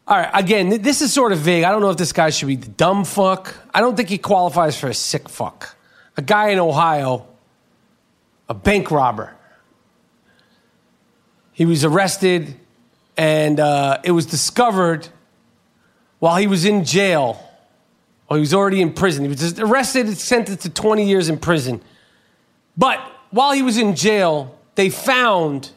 [0.08, 1.64] All right, again, this is sort of vague.
[1.64, 3.56] I don't know if this guy should be the dumb fuck.
[3.74, 5.76] I don't think he qualifies for a sick fuck.
[6.16, 7.28] A guy in Ohio,
[8.48, 9.36] a bank robber.
[11.52, 12.56] He was arrested,
[13.18, 15.08] and uh, it was discovered
[16.20, 17.42] while he was in jail.
[18.30, 19.24] Well, he was already in prison.
[19.24, 21.82] He was just arrested and sentenced to 20 years in prison.
[22.78, 23.00] But
[23.32, 25.72] while he was in jail, they found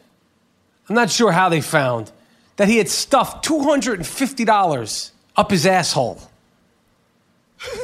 [0.89, 2.11] I'm not sure how they found
[2.55, 6.19] that he had stuffed $250 up his asshole.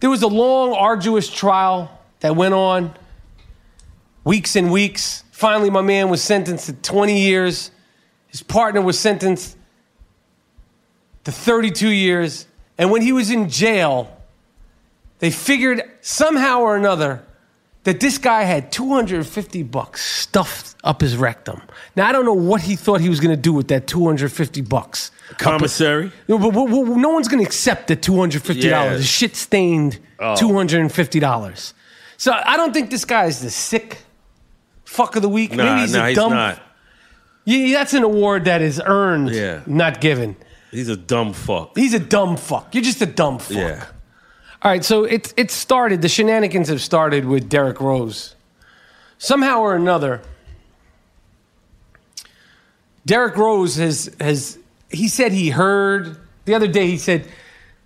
[0.00, 2.94] there was a long, arduous trial that went on
[4.24, 5.22] weeks and weeks.
[5.30, 7.70] Finally, my man was sentenced to 20 years.
[8.26, 9.56] His partner was sentenced
[11.24, 12.46] to 32 years.
[12.76, 14.14] And when he was in jail,
[15.20, 17.24] they figured somehow or another
[17.84, 21.62] that this guy had 250 bucks stuffed up his rectum.
[21.96, 24.60] Now I don't know what he thought he was going to do with that 250
[24.62, 25.10] bucks.
[25.38, 26.12] Commissary?
[26.28, 28.62] No, but, but- but no one's going to accept the $250.
[28.62, 28.94] Yeah.
[28.96, 31.72] The shit stained $250.
[32.16, 33.98] So I don't think this guy is the sick
[34.84, 35.52] fuck of the week.
[35.52, 36.32] Nah, Maybe he's nah, a he's dumb.
[36.32, 36.60] not.
[37.46, 39.62] Yeah, that's an award that is earned, Yeah.
[39.66, 40.36] not given.
[40.70, 41.72] He's a dumb fuck.
[41.76, 42.74] He's a dumb fuck.
[42.74, 43.56] You're just a dumb fuck.
[43.56, 43.86] Yeah.
[44.62, 46.02] All right, so it it started.
[46.02, 48.34] The shenanigans have started with Derrick Rose.
[49.18, 50.20] Somehow or another,
[53.06, 54.58] Derrick Rose has has
[54.90, 56.88] he said he heard the other day.
[56.88, 57.26] He said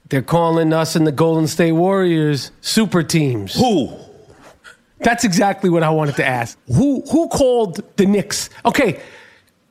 [0.08, 3.54] they're calling us and the Golden State Warriors super teams.
[3.54, 3.96] Who?
[4.98, 6.58] That's exactly what I wanted to ask.
[6.66, 8.50] Who who called the Knicks?
[8.64, 9.00] Okay,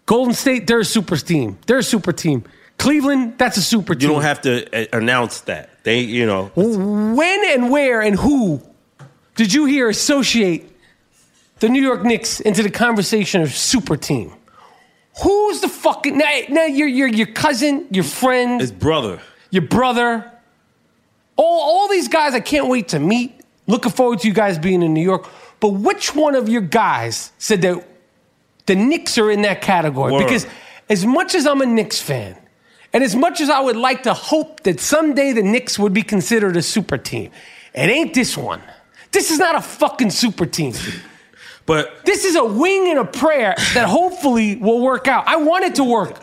[0.06, 1.58] Golden State, they're a super team.
[1.66, 2.43] They're a super team.
[2.78, 4.10] Cleveland, that's a super team.
[4.10, 5.70] You don't have to uh, announce that.
[5.84, 8.62] They, you know, When and where and who
[9.36, 10.70] did you hear associate
[11.60, 14.34] the New York Knicks into the conversation of super team?
[15.22, 16.32] Who's the fucking now?
[16.50, 19.20] Now your your your cousin, your friend, his brother.
[19.52, 20.32] your brother,
[21.36, 22.34] all all these guys.
[22.34, 23.42] I can't wait to meet.
[23.68, 25.28] Looking forward to you guys being in New York.
[25.60, 27.88] But which one of your guys said that
[28.66, 30.12] the Knicks are in that category?
[30.14, 30.24] Word.
[30.24, 30.48] Because
[30.90, 32.36] as much as I'm a Knicks fan,
[32.94, 36.04] and as much as I would like to hope that someday the Knicks would be
[36.04, 37.32] considered a super team,
[37.74, 38.62] it ain't this one.
[39.12, 40.74] This is not a fucking super team.
[41.66, 45.28] But This is a wing and a prayer that hopefully will work out.
[45.28, 46.20] I want it to work.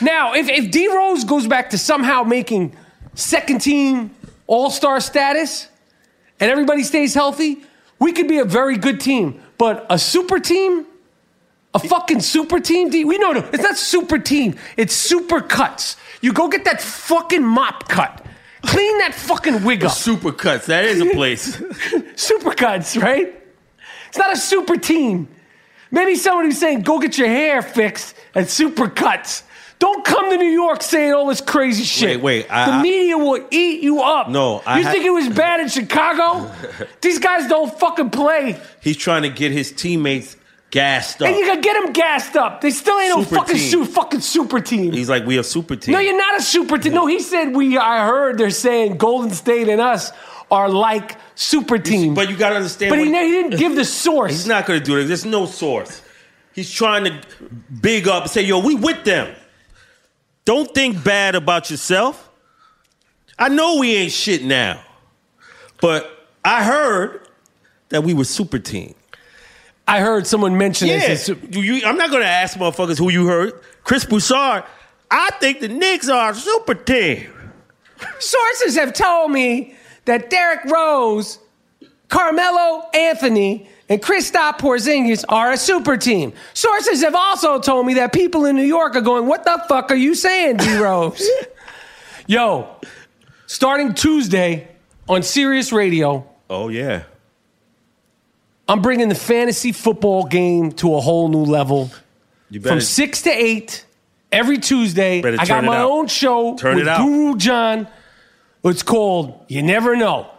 [0.00, 2.76] Now, if, if D Rose goes back to somehow making
[3.14, 4.14] second team
[4.46, 5.68] all star status
[6.38, 7.62] and everybody stays healthy,
[7.98, 9.40] we could be a very good team.
[9.58, 10.86] But a super team,
[11.74, 15.96] a fucking super team, D, we know no, it's not super team, it's super cuts.
[16.20, 18.24] You go get that fucking mop cut.
[18.62, 19.92] Clean that fucking wig up.
[19.92, 20.66] super cuts.
[20.66, 21.62] That is a place.
[22.16, 23.34] Super cuts, right?
[24.08, 25.28] It's not a super team.
[25.90, 29.44] Maybe someone who's saying, go get your hair fixed at super cuts.
[29.78, 32.20] Don't come to New York saying all this crazy shit.
[32.20, 34.28] Wait, wait, I- the I- media will eat you up.
[34.28, 36.52] No, I You ha- think it was bad in Chicago?
[37.00, 38.60] These guys don't fucking play.
[38.82, 40.36] He's trying to get his teammates
[40.70, 41.28] gassed up.
[41.28, 42.60] And you can get them gassed up.
[42.60, 43.70] They still ain't no fucking, team.
[43.70, 44.92] su- fucking super team.
[44.92, 45.92] He's like, we a super team.
[45.92, 46.94] No, you're not a super team.
[46.94, 47.76] No, he said we.
[47.76, 50.12] I heard they're saying Golden State and us
[50.50, 52.14] are like super teams.
[52.14, 52.90] But you got to understand.
[52.90, 54.32] But he, he didn't give the source.
[54.32, 55.04] He's not going to do it.
[55.04, 56.02] There's no source.
[56.52, 57.20] He's trying to
[57.80, 59.34] big up and say, yo, we with them.
[60.44, 62.28] Don't think bad about yourself.
[63.38, 64.82] I know we ain't shit now.
[65.80, 67.28] But I heard
[67.90, 68.94] that we were super team.
[69.88, 71.00] I heard someone mention Yeah.
[71.08, 71.28] this.
[71.28, 73.52] as- You- you- I'm not going to ask motherfuckers who you heard.
[73.84, 74.62] Chris Broussard.
[75.10, 77.26] I think the Knicks are a super team.
[78.20, 79.74] Sources have told me
[80.04, 81.38] that Derrick Rose,
[82.08, 86.32] Carmelo Anthony, and Kristaps Porzingis are a super team.
[86.54, 89.90] Sources have also told me that people in New York are going, "What the fuck
[89.90, 91.28] are you saying, D Rose?"
[92.28, 92.68] Yo,
[93.46, 94.68] starting Tuesday
[95.08, 97.02] on Sirius Radio, Oh, yeah.
[98.70, 101.90] I'm bringing the fantasy football game to a whole new level.
[102.50, 103.84] You From six to eight
[104.30, 105.18] every Tuesday.
[105.18, 105.90] I got my out.
[105.90, 106.86] own show Turn with.
[106.86, 107.88] Guru John.
[108.62, 110.30] It's called You Never Know.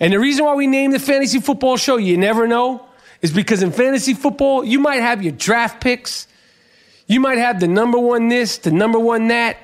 [0.00, 2.84] And the reason why we named the fantasy football show You Never Know
[3.22, 6.26] is because in fantasy football, you might have your draft picks.
[7.06, 9.58] You might have the number one this, the number one that.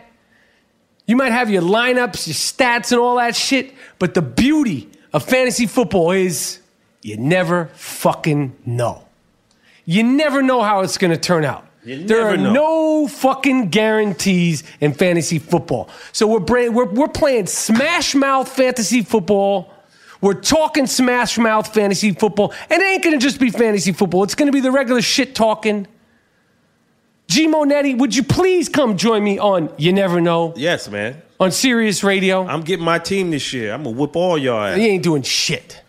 [1.06, 3.74] You might have your lineups, your stats, and all that shit.
[3.98, 6.60] But the beauty of fantasy football is
[7.02, 9.04] you never fucking know.
[9.84, 11.66] You never know how it's going to turn out.
[11.84, 12.52] You there are know.
[12.52, 15.88] no fucking guarantees in fantasy football.
[16.12, 19.72] So we're, bra- we're, we're playing smash mouth fantasy football.
[20.20, 22.54] We're talking smash mouth fantasy football.
[22.70, 25.02] And it ain't going to just be fantasy football, it's going to be the regular
[25.02, 25.88] shit talking.
[27.26, 31.20] G Monetti, would you please come join me on You Never Know Yes, man.
[31.40, 32.46] on Sirius Radio?
[32.46, 33.72] I'm getting my team this year.
[33.72, 34.76] I'm gonna whip all y'all ass.
[34.76, 35.81] He ain't doing shit.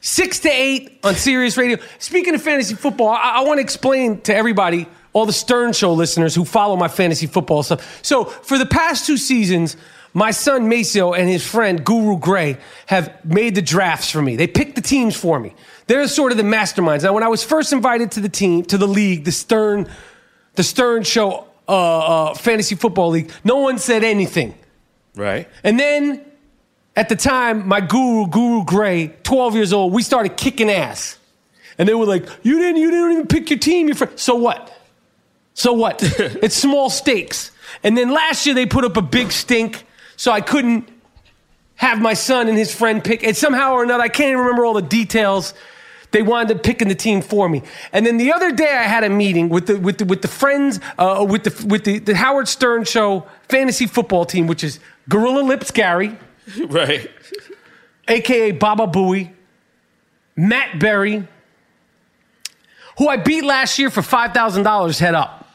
[0.00, 1.78] Six to eight on Sirius Radio.
[1.98, 5.92] Speaking of fantasy football, I, I want to explain to everybody, all the Stern Show
[5.92, 8.04] listeners who follow my fantasy football stuff.
[8.04, 9.76] So, for the past two seasons,
[10.14, 14.36] my son Maceo and his friend Guru Gray have made the drafts for me.
[14.36, 15.54] They picked the teams for me.
[15.86, 17.02] They're sort of the masterminds.
[17.02, 19.88] Now, when I was first invited to the team, to the league, the Stern,
[20.54, 24.54] the Stern Show uh, uh, fantasy football league, no one said anything.
[25.14, 25.48] Right.
[25.64, 26.24] And then
[26.96, 31.18] at the time, my guru, Guru Gray, 12 years old, we started kicking ass.
[31.78, 33.86] And they were like, You didn't, you didn't even pick your team.
[33.86, 34.18] Your friend.
[34.18, 34.76] So what?
[35.54, 36.02] So what?
[36.18, 37.52] it's small stakes.
[37.82, 39.84] And then last year they put up a big stink,
[40.16, 40.88] so I couldn't
[41.76, 43.24] have my son and his friend pick.
[43.24, 45.54] And somehow or another, I can't even remember all the details.
[46.10, 47.62] They wound up picking the team for me.
[47.92, 50.28] And then the other day, I had a meeting with the with the, with the
[50.28, 54.80] friends uh, with the with the, the Howard Stern Show fantasy football team, which is
[55.08, 56.18] Gorilla Lips Gary,
[56.68, 57.10] Right.
[58.08, 59.30] aka Baba Booey,
[60.36, 61.26] Matt Berry,
[62.98, 65.48] who I beat last year for five thousand dollars head up.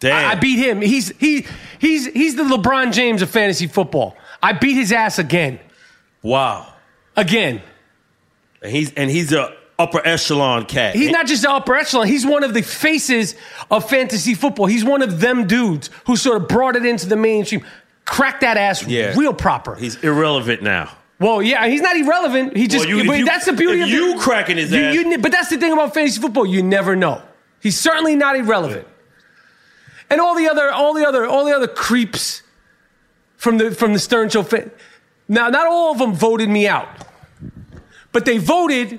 [0.00, 0.12] Damn.
[0.28, 0.80] I, I beat him.
[0.80, 1.46] He's he
[1.78, 4.16] he's he's the LeBron James of fantasy football.
[4.42, 5.60] I beat his ass again,
[6.22, 6.72] Wow.
[7.16, 7.62] again.
[8.62, 10.94] And he's and he's a upper echelon cat.
[10.94, 12.06] He's not just the upper echelon.
[12.06, 13.34] He's one of the faces
[13.70, 14.66] of fantasy football.
[14.66, 17.64] He's one of them dudes who sort of brought it into the mainstream,
[18.04, 19.14] cracked that ass Yeah.
[19.16, 19.74] real proper.
[19.74, 20.90] He's irrelevant now.
[21.20, 22.56] well, yeah, he's not irrelevant.
[22.56, 24.82] He just, well, you, but you, that's the beauty of you the- cracking his you-
[24.82, 26.44] ass- you but that's the thing about fantasy football.
[26.46, 27.22] You never know.
[27.60, 28.86] He's certainly not irrelevant.
[30.10, 32.42] And all the other, all the other, all the other creeps
[33.36, 34.42] from the from the Stern Show.
[34.42, 34.70] Fan-
[35.28, 36.88] now, not all of them voted me out,
[38.12, 38.98] but they voted.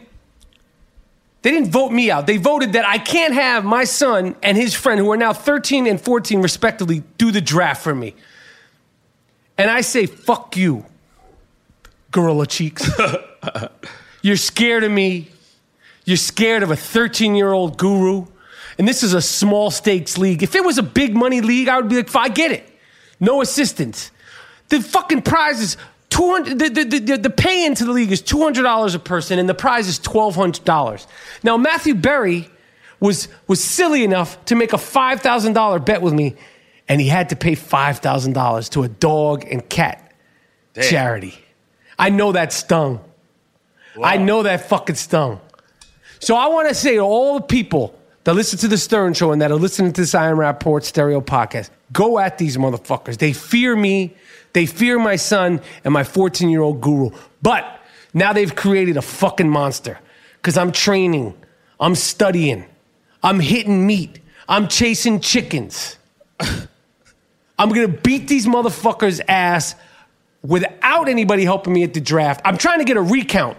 [1.41, 2.25] They didn't vote me out.
[2.25, 5.87] They voted that I can't have my son and his friend, who are now 13
[5.87, 8.15] and 14 respectively, do the draft for me.
[9.57, 10.85] And I say, fuck you,
[12.11, 12.89] Gorilla Cheeks.
[14.21, 15.29] You're scared of me.
[16.05, 18.25] You're scared of a 13 year old guru.
[18.77, 20.41] And this is a small stakes league.
[20.41, 22.67] If it was a big money league, I would be like, "Fine, I get it.
[23.19, 24.11] No assistance.
[24.69, 25.77] The fucking prize is
[26.09, 29.55] 200 the, the, the, the pay into the league is $200 a person and the
[29.55, 31.07] prize is $1200
[31.41, 32.51] now matthew berry
[32.99, 36.35] was was silly enough to make a $5000 bet with me
[36.87, 40.11] and he had to pay $5000 to a dog and cat
[40.75, 41.37] charity
[41.99, 42.99] i know that stung
[44.03, 45.39] i know that fucking stung
[46.23, 49.33] so I want to say to all the people that listen to the Stern Show
[49.33, 53.17] and that are listening to this I Am Rapaport stereo podcast, go at these motherfuckers.
[53.17, 54.15] They fear me.
[54.53, 57.09] They fear my son and my 14 year old guru.
[57.41, 57.65] But
[58.13, 59.99] now they've created a fucking monster
[60.37, 61.33] because I'm training,
[61.77, 62.63] I'm studying,
[63.21, 65.97] I'm hitting meat, I'm chasing chickens.
[67.63, 69.75] I'm going to beat these motherfuckers' ass
[70.41, 72.41] without anybody helping me at the draft.
[72.43, 73.57] I'm trying to get a recount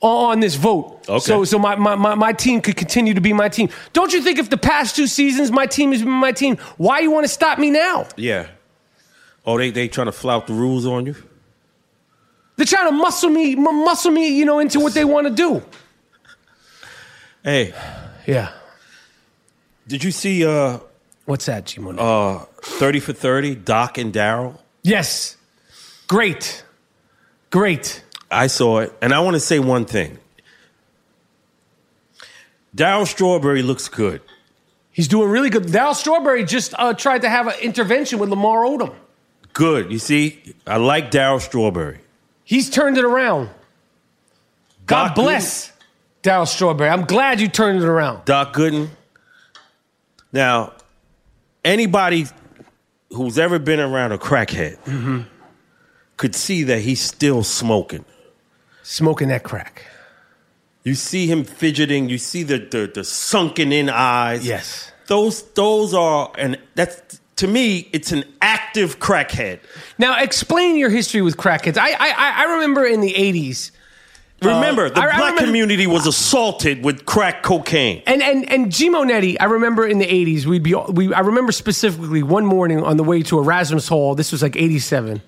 [0.00, 1.04] on this vote.
[1.08, 1.20] Okay.
[1.20, 3.68] So, so my, my, my, my team could continue to be my team.
[3.92, 6.98] Don't you think if the past two seasons my team has been my team, why
[6.98, 8.08] you want to stop me now?
[8.16, 8.48] Yeah.
[9.44, 11.14] Oh, they they trying to flout the rules on you?
[12.56, 15.32] They're trying to muscle me, mu- muscle me, you know, into what they want to
[15.32, 15.62] do.
[17.44, 17.72] Hey,
[18.26, 18.50] Yeah.
[19.86, 20.80] did you see uh
[21.26, 21.98] What's that, G Money?
[22.00, 24.58] uh 30 for 30, Doc and Daryl?
[24.82, 25.36] yes.
[26.08, 26.62] Great.
[27.50, 28.04] Great.
[28.30, 30.18] I saw it, and I want to say one thing.
[32.76, 34.20] Daryl Strawberry looks good.
[34.92, 35.64] He's doing really good.
[35.64, 38.94] Daryl Strawberry just uh, tried to have an intervention with Lamar Odom.
[39.52, 39.90] Good.
[39.90, 41.98] You see, I like Daryl Strawberry.
[42.44, 43.48] He's turned it around.
[44.86, 45.72] God Doc bless
[46.22, 46.90] Daryl Strawberry.
[46.90, 48.24] I'm glad you turned it around.
[48.26, 48.90] Doc Gooden.
[50.32, 50.72] Now,
[51.66, 52.26] anybody
[53.10, 55.22] who's ever been around a crackhead Mm-hmm.
[56.16, 58.04] could see that he's still smoking.
[58.82, 59.84] Smoking that crack.
[60.84, 62.08] You see him fidgeting.
[62.08, 64.46] You see the the, the sunken in eyes.
[64.46, 64.92] Yes.
[65.08, 69.58] Those those are and that's to me it's an active crackhead.
[69.98, 71.76] Now, explain your history with crackheads.
[71.78, 73.72] I I, I- I remember in the 80s,
[74.42, 78.02] Remember, the Uh, I- I black remember- community was assaulted with crack cocaine.
[78.06, 81.12] And and and G Monetti, I remember in the '80s, we'd be we.
[81.14, 84.14] I remember specifically one morning on the way to Erasmus Hall.
[84.14, 85.22] This was like '87.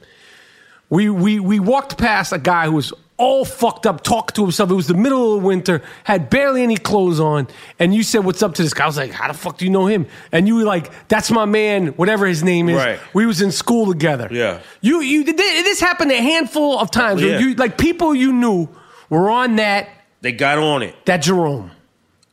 [0.90, 4.70] We we we walked past a guy who was all fucked up, talked to himself.
[4.70, 7.48] It was the middle of winter, had barely any clothes on,
[7.78, 9.64] and you said, "What's up to this guy?" I was like, "How the fuck do
[9.64, 12.98] you know him?" And you were like, "That's my man, whatever his name is." Right.
[13.14, 14.28] We was in school together.
[14.30, 14.58] Yeah.
[14.82, 17.20] You you did this happened a handful of times.
[17.22, 17.38] Yeah.
[17.38, 18.68] You like people you knew
[19.10, 19.88] were on that
[20.20, 20.94] They got on it.
[21.06, 21.70] that Jerome,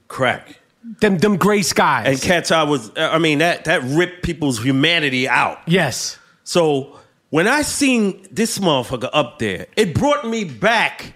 [0.08, 0.60] Crack.
[1.02, 2.08] them them gray skies.
[2.08, 5.60] And Cat's Eye was, I mean, that, that ripped people's humanity out.
[5.68, 6.18] yes.
[6.44, 7.00] So
[7.32, 11.14] when I seen this motherfucker up there, it brought me back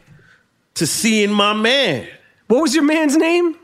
[0.73, 2.07] to seeing my man.
[2.47, 3.55] What was your man's name?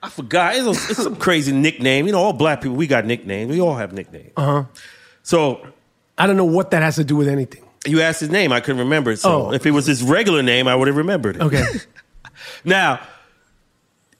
[0.00, 0.54] I forgot.
[0.54, 2.06] It's, a, it's some crazy nickname.
[2.06, 3.50] You know, all black people, we got nicknames.
[3.50, 4.30] We all have nicknames.
[4.36, 4.62] Uh Uh-huh.
[4.62, 4.80] huh.
[5.24, 5.66] So
[6.16, 7.61] I don't know what that has to do with anything.
[7.86, 8.52] You asked his name.
[8.52, 9.18] I couldn't remember it.
[9.18, 9.52] So Oh.
[9.52, 11.42] if it was his regular name, I would have remembered it.
[11.42, 11.64] Okay.
[12.64, 13.00] Now,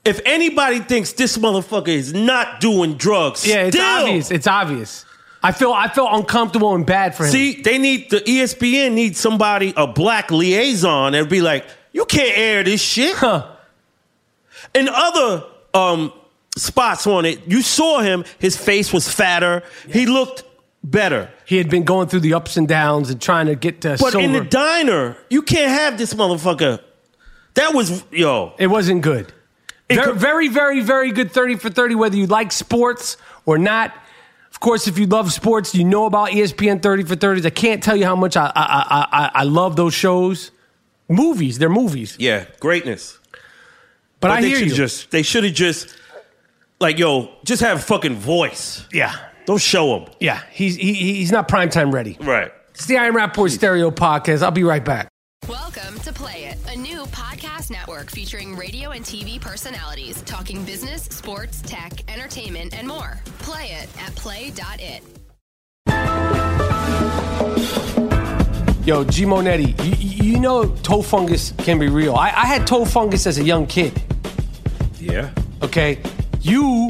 [0.05, 4.31] if anybody thinks this motherfucker is not doing drugs, Yeah, it's still, obvious.
[4.31, 5.05] It's obvious.
[5.43, 7.31] I feel I feel uncomfortable and bad for him.
[7.33, 12.37] See, they need the ESPN needs somebody, a black liaison, and be like, you can't
[12.39, 13.17] air this shit.
[13.17, 13.47] Huh.
[14.75, 15.45] In other
[15.75, 16.13] um,
[16.57, 18.25] spots on it, you saw him.
[18.39, 19.63] His face was fatter.
[19.89, 20.45] He looked
[20.85, 21.31] better.
[21.45, 24.13] He had been going through the ups and downs and trying to get to But
[24.13, 24.25] sober.
[24.25, 26.81] in the diner, you can't have this motherfucker.
[27.55, 28.55] That was yo.
[28.59, 29.33] it wasn't good.
[29.89, 33.59] It Very, could- very, very, very good 30 for 30, whether you like sports or
[33.59, 33.93] not.
[34.51, 37.45] Of course, if you love sports, you know about ESPN 30 for 30s.
[37.47, 40.51] I can't tell you how much I, I, I, I, I love those shows.
[41.09, 42.17] Movies, they're movies.
[42.19, 43.19] Yeah, greatness.
[44.21, 44.73] But, I they hear you.
[44.75, 45.95] just they should have just
[46.81, 48.87] like yo, just have a fucking voice.
[48.93, 49.15] yeah.
[49.45, 50.09] Don't show him.
[50.21, 50.41] Yeah.
[50.53, 52.17] He's, he, he's not primetime ready.
[52.21, 52.53] Right.
[52.71, 54.43] It's the I Am Rapaport Stereo Podcast.
[54.43, 55.09] I'll be right back.
[55.49, 61.03] Welcome to Play It, a new podcast network featuring radio and TV personalities talking business,
[61.05, 63.21] sports, tech, entertainment, and more.
[63.41, 65.03] Play it at play.it.
[68.87, 72.15] Yo, G Monetti, you, you know toe fungus can be real.
[72.15, 74.01] I, I had toe fungus as a young kid.
[74.99, 75.31] Yeah.
[75.63, 76.01] Okay,
[76.41, 76.89] you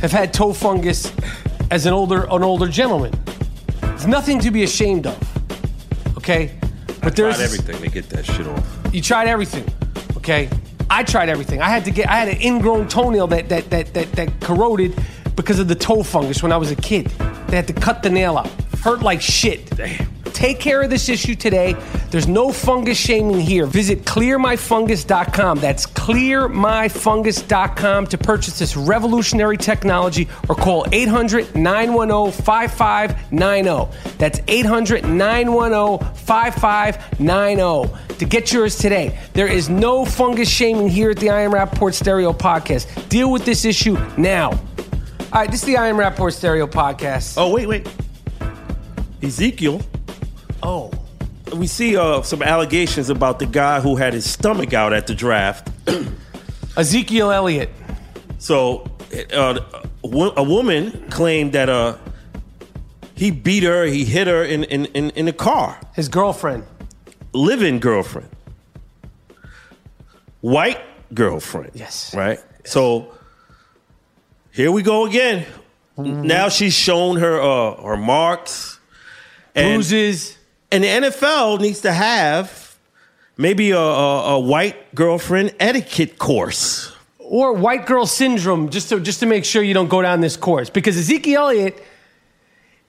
[0.00, 1.12] have had toe fungus
[1.70, 3.12] as an older an older gentleman.
[3.82, 6.16] It's nothing to be ashamed of.
[6.16, 6.58] Okay,
[7.02, 8.66] but there's Tried everything to get that shit off.
[8.92, 9.64] You tried everything.
[10.16, 10.48] Okay,
[10.90, 11.60] I tried everything.
[11.60, 12.08] I had to get.
[12.08, 14.94] I had an ingrown toenail that that that that, that corroded
[15.34, 17.06] because of the toe fungus when I was a kid.
[17.48, 18.50] They had to cut the nail out.
[18.86, 19.76] Hurt like shit.
[19.76, 20.06] Damn.
[20.26, 21.74] Take care of this issue today.
[22.12, 23.66] There's no fungus shaming here.
[23.66, 25.58] Visit clearmyfungus.com.
[25.58, 33.98] That's clearmyfungus.com to purchase this revolutionary technology or call 800 910 5590.
[34.18, 39.18] That's 800 910 5590 to get yours today.
[39.32, 43.08] There is no fungus shaming here at the I Am Rapaport Stereo Podcast.
[43.08, 44.52] Deal with this issue now.
[44.52, 44.60] All
[45.32, 47.34] right, this is the I Am Rapaport Stereo Podcast.
[47.36, 47.88] Oh wait, wait.
[49.22, 49.80] Ezekiel.
[50.62, 50.90] Oh.
[51.54, 55.14] We see uh, some allegations about the guy who had his stomach out at the
[55.14, 55.70] draft.
[56.76, 57.70] Ezekiel Elliott.
[58.38, 58.90] So,
[59.32, 59.60] uh,
[60.02, 61.96] a woman claimed that uh,
[63.14, 65.80] he beat her, he hit her in, in, in, in the car.
[65.94, 66.64] His girlfriend.
[67.32, 68.28] Living girlfriend.
[70.40, 70.80] White
[71.14, 71.70] girlfriend.
[71.74, 72.14] Yes.
[72.14, 72.40] Right?
[72.64, 73.14] So,
[74.52, 75.46] here we go again.
[75.98, 76.22] Mm-hmm.
[76.22, 78.75] Now she's shown her uh, her marks.
[79.56, 80.36] And, Bruises.
[80.70, 82.76] and the NFL needs to have
[83.36, 86.92] maybe a, a, a white girlfriend etiquette course.
[87.18, 90.36] or white girl syndrome just to just to make sure you don't go down this
[90.36, 91.82] course because Ezekiel Elliott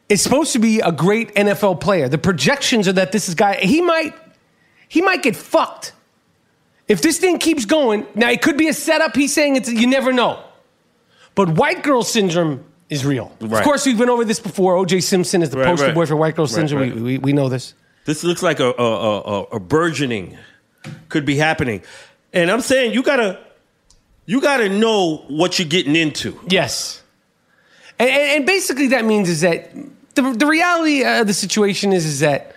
[0.09, 2.07] is supposed to be a great NFL player.
[2.07, 4.13] The projections are that this is guy he might
[4.88, 5.93] he might get fucked
[6.88, 8.05] if this thing keeps going.
[8.13, 9.15] Now it could be a setup.
[9.15, 10.39] He's saying it's you never know,
[11.34, 13.32] but white girl syndrome is real.
[13.42, 14.76] Of course, we've been over this before.
[14.78, 15.02] O.J.
[15.02, 15.96] Simpson is the Right, poster right.
[15.96, 16.82] boy for white girl Right, syndrome.
[16.82, 16.96] right.
[16.96, 17.74] We, we, we know this.
[18.06, 20.38] This looks like a, a, a, a- burgeoning
[21.10, 21.82] could be happening.
[22.32, 23.40] And I'm saying you gotta
[24.26, 26.40] you gotta know what you're getting into.
[26.48, 27.02] Yes.
[28.00, 29.74] And, and, and basically, that means is that
[30.16, 32.56] the, the reality of the situation is is that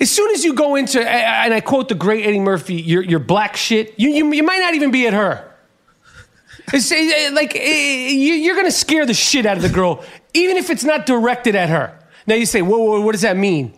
[0.00, 3.20] as soon as you go into, and I quote the great Eddie Murphy, your, your
[3.20, 5.48] black shit, you, you, you might not even be at her.
[6.72, 10.04] It's eh, like you- you're going to scare the shit out of the girl,
[10.34, 11.98] even if it's not directed at her.
[12.26, 13.72] Now you say, whoa, whoa, what does that mean?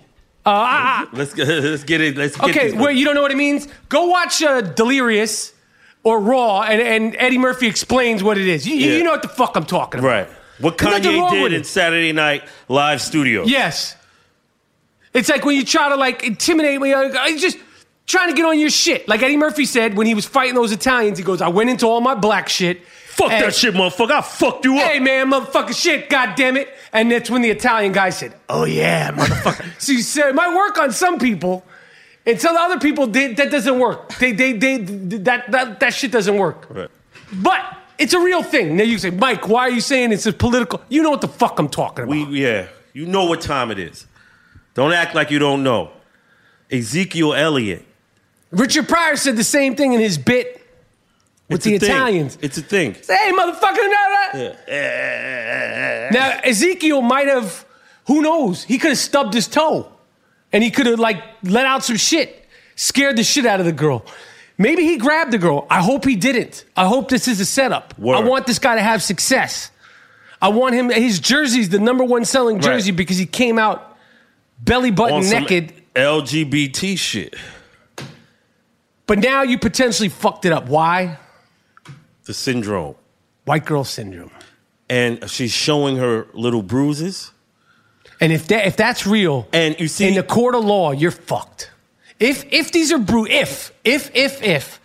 [0.46, 1.08] Uh, ah, ah.
[1.12, 2.16] Let's get, let's get it.
[2.16, 3.66] Let's get Okay, wait, you don't know what it means?
[3.88, 5.52] Go watch uh, Delirious
[6.02, 8.66] or Raw, and, and Eddie Murphy explains what it is.
[8.68, 8.96] You, you- Yeah.
[8.98, 10.08] you know what the fuck I'm talking about.
[10.08, 10.28] right.
[10.60, 11.66] What Kanye did in it.
[11.66, 13.42] Saturday Night Live Studio.
[13.44, 13.96] Yes.
[15.12, 17.56] It's like when you try to like intimidate me, like, I just
[18.06, 19.08] trying to get on your shit.
[19.08, 21.86] Like Eddie Murphy said when he was fighting those Italians, he goes, I went into
[21.86, 22.84] all my black shit.
[22.86, 24.10] Fuck and- that shit, motherfucker.
[24.10, 24.90] I fucked you up.
[24.90, 26.68] Hey man, motherfucker shit, god damn it.
[26.92, 29.64] And that's when the Italian guy said, Oh yeah, motherfucker.
[29.80, 31.64] so you said it might work on some people.
[32.26, 34.14] And the other people they, that doesn't work.
[34.16, 36.66] They, they, they, that, that, that shit doesn't work.
[36.70, 36.88] Right.
[37.32, 37.60] But
[37.98, 38.76] it's a real thing.
[38.76, 40.80] Now you say, Mike, why are you saying it's a political?
[40.88, 42.28] You know what the fuck I'm talking about.
[42.28, 44.06] We yeah, you know what time it is.
[44.74, 45.90] Don't act like you don't know.
[46.70, 47.84] Ezekiel Elliott.
[48.54, 50.60] Richard Pryor said the same thing in his bit
[51.48, 51.90] with It's the a thing.
[51.90, 52.38] Italians.
[52.40, 52.94] It's a thing.
[53.02, 53.88] Say, hey, motherfucker.
[53.90, 56.10] Nah, nah.
[56.10, 57.64] Now, Ezekiel might have,
[58.06, 58.64] who knows?
[58.64, 59.88] He could have stubbed his toe
[60.52, 62.46] and he could have, like, let out some shit,
[62.76, 64.04] scared the shit out of the girl.
[64.56, 65.66] Maybe he grabbed the girl.
[65.68, 66.64] I hope he didn't.
[66.76, 67.98] I hope this is a setup.
[67.98, 68.16] Word.
[68.16, 69.70] I want this guy to have success.
[70.40, 72.64] I want him, his jersey's the number one selling Right.
[72.64, 73.96] jersey because he came out
[74.60, 75.72] belly button naked.
[75.96, 77.34] LGBT shit.
[79.06, 80.66] But now you potentially fucked it up.
[80.66, 81.18] Why?
[82.24, 82.94] The syndrome.
[83.44, 84.30] White girl syndrome.
[84.88, 87.32] And she's showing her little bruises.
[88.20, 91.10] And if that if that's real, And you see in the court of law, you're
[91.10, 91.70] fucked.
[92.20, 94.80] If if these are bru if if if if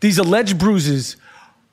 [0.00, 1.16] these alleged bruises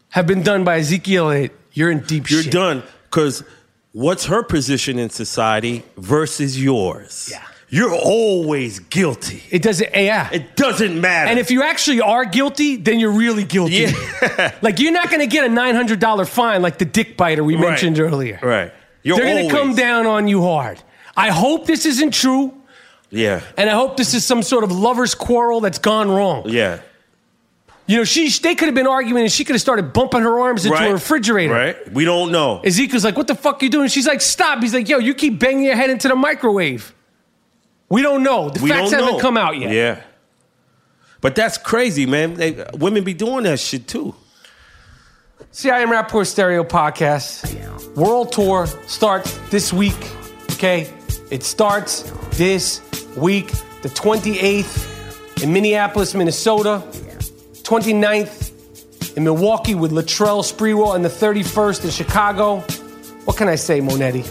[0.09, 2.31] have been done by Ezekiel Elliott, you're in deep shit.
[2.31, 2.53] you're shit.
[2.53, 2.83] done.
[3.03, 3.43] Because
[3.91, 7.29] what's her position in society versus yours?
[7.31, 7.43] Yeah.
[7.76, 9.43] You're always guilty.
[9.51, 10.30] It doesn't eh, yeah.
[10.32, 11.30] It doesn't matter.
[11.30, 13.76] and if you actually are guilty, then you're really guilty.
[13.76, 14.55] Yeah.
[14.61, 17.55] like you're not gonna get a nine hundred dollar fine like the dick biter we
[17.55, 17.71] Right.
[17.71, 18.39] mentioned earlier.
[18.41, 18.71] Right.
[19.03, 20.82] You're They're gonna come down on you hard.
[21.17, 22.53] I hope this isn't true,
[23.09, 23.41] Yeah.
[23.57, 26.43] and I hope this is some sort of lover's quarrel that's gone wrong.
[26.47, 26.80] Yeah.
[27.88, 30.39] You know, she they could have been arguing and she could have started bumping her
[30.39, 30.91] arms into right.
[30.91, 31.53] a refrigerator.
[31.53, 31.91] Right.
[31.91, 32.61] We don't know.
[32.63, 33.89] Ezekiel's like, what the fuck you doing?
[33.89, 34.63] She's like, stop.
[34.63, 36.93] He's like, yo, you keep banging your head into the microwave.
[37.89, 38.49] We don't know.
[38.49, 39.19] The we facts haven't know.
[39.19, 39.71] come out yet.
[39.71, 40.01] Yeah.
[41.21, 42.36] But that's crazy, man.
[42.36, 44.15] They, women be doing that shit too.
[45.51, 47.95] CIM Rapaport Stereo Podcast.
[47.95, 49.95] World Tour starts this week.
[50.51, 50.91] Okay?
[51.31, 52.81] It starts this
[53.15, 53.47] week,
[53.81, 56.83] the 28th in Minneapolis, Minnesota,
[57.63, 62.59] 29th in Milwaukee with Latrell Sprewell, and the 31st in Chicago.
[63.25, 64.23] What can I say, Monetti?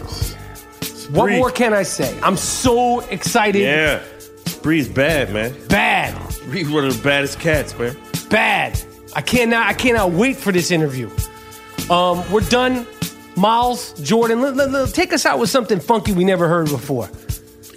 [1.14, 2.18] What more can I say?
[2.22, 3.62] I'm so excited.
[3.62, 4.02] Yeah.
[4.46, 5.54] Spree's bad, man.
[5.68, 6.14] Bad.
[6.32, 7.96] Spree's one of the baddest cats, man.
[8.30, 8.80] bad.
[9.14, 9.66] I cannot.
[9.66, 11.08] I cannot wait for this interview.
[11.90, 12.86] Um, we're done.
[13.36, 17.08] Miles, Jordan, let, let- let- take us out with something funky we never heard before.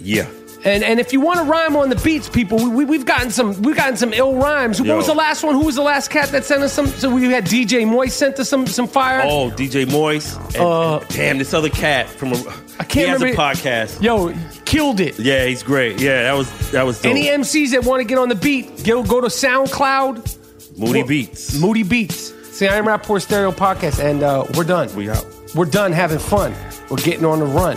[0.00, 0.26] Yeah.
[0.64, 3.30] And and if you want to rhyme on the beats, people, we, we, have gotten
[3.30, 4.80] some we've gotten some ill rhymes.
[4.82, 5.54] What was the last one?
[5.54, 6.88] Who was the last cat that sent us some?
[6.88, 9.22] So we had DJ Moist sent us some some fire.
[9.24, 10.36] Oh, DJ Moist.
[10.56, 12.36] And, Uh, damn, this other cat from a.
[12.80, 13.40] I can't he has remember.
[13.42, 14.02] a podcast.
[14.02, 14.32] Yo,
[14.64, 15.18] killed it.
[15.18, 16.00] Yeah, he's great.
[16.00, 17.10] Yeah, that was that was dope.
[17.10, 21.58] Any MCs that want to get on the beat, go go to SoundCloud, Moody Beats.
[21.58, 22.32] Moody Beats.
[22.56, 24.94] See, I am Rapaport Stereo Podcast, and uh, we're done.
[24.94, 25.24] We out.
[25.54, 26.54] We're done having fun.
[26.90, 27.76] We're getting on the run.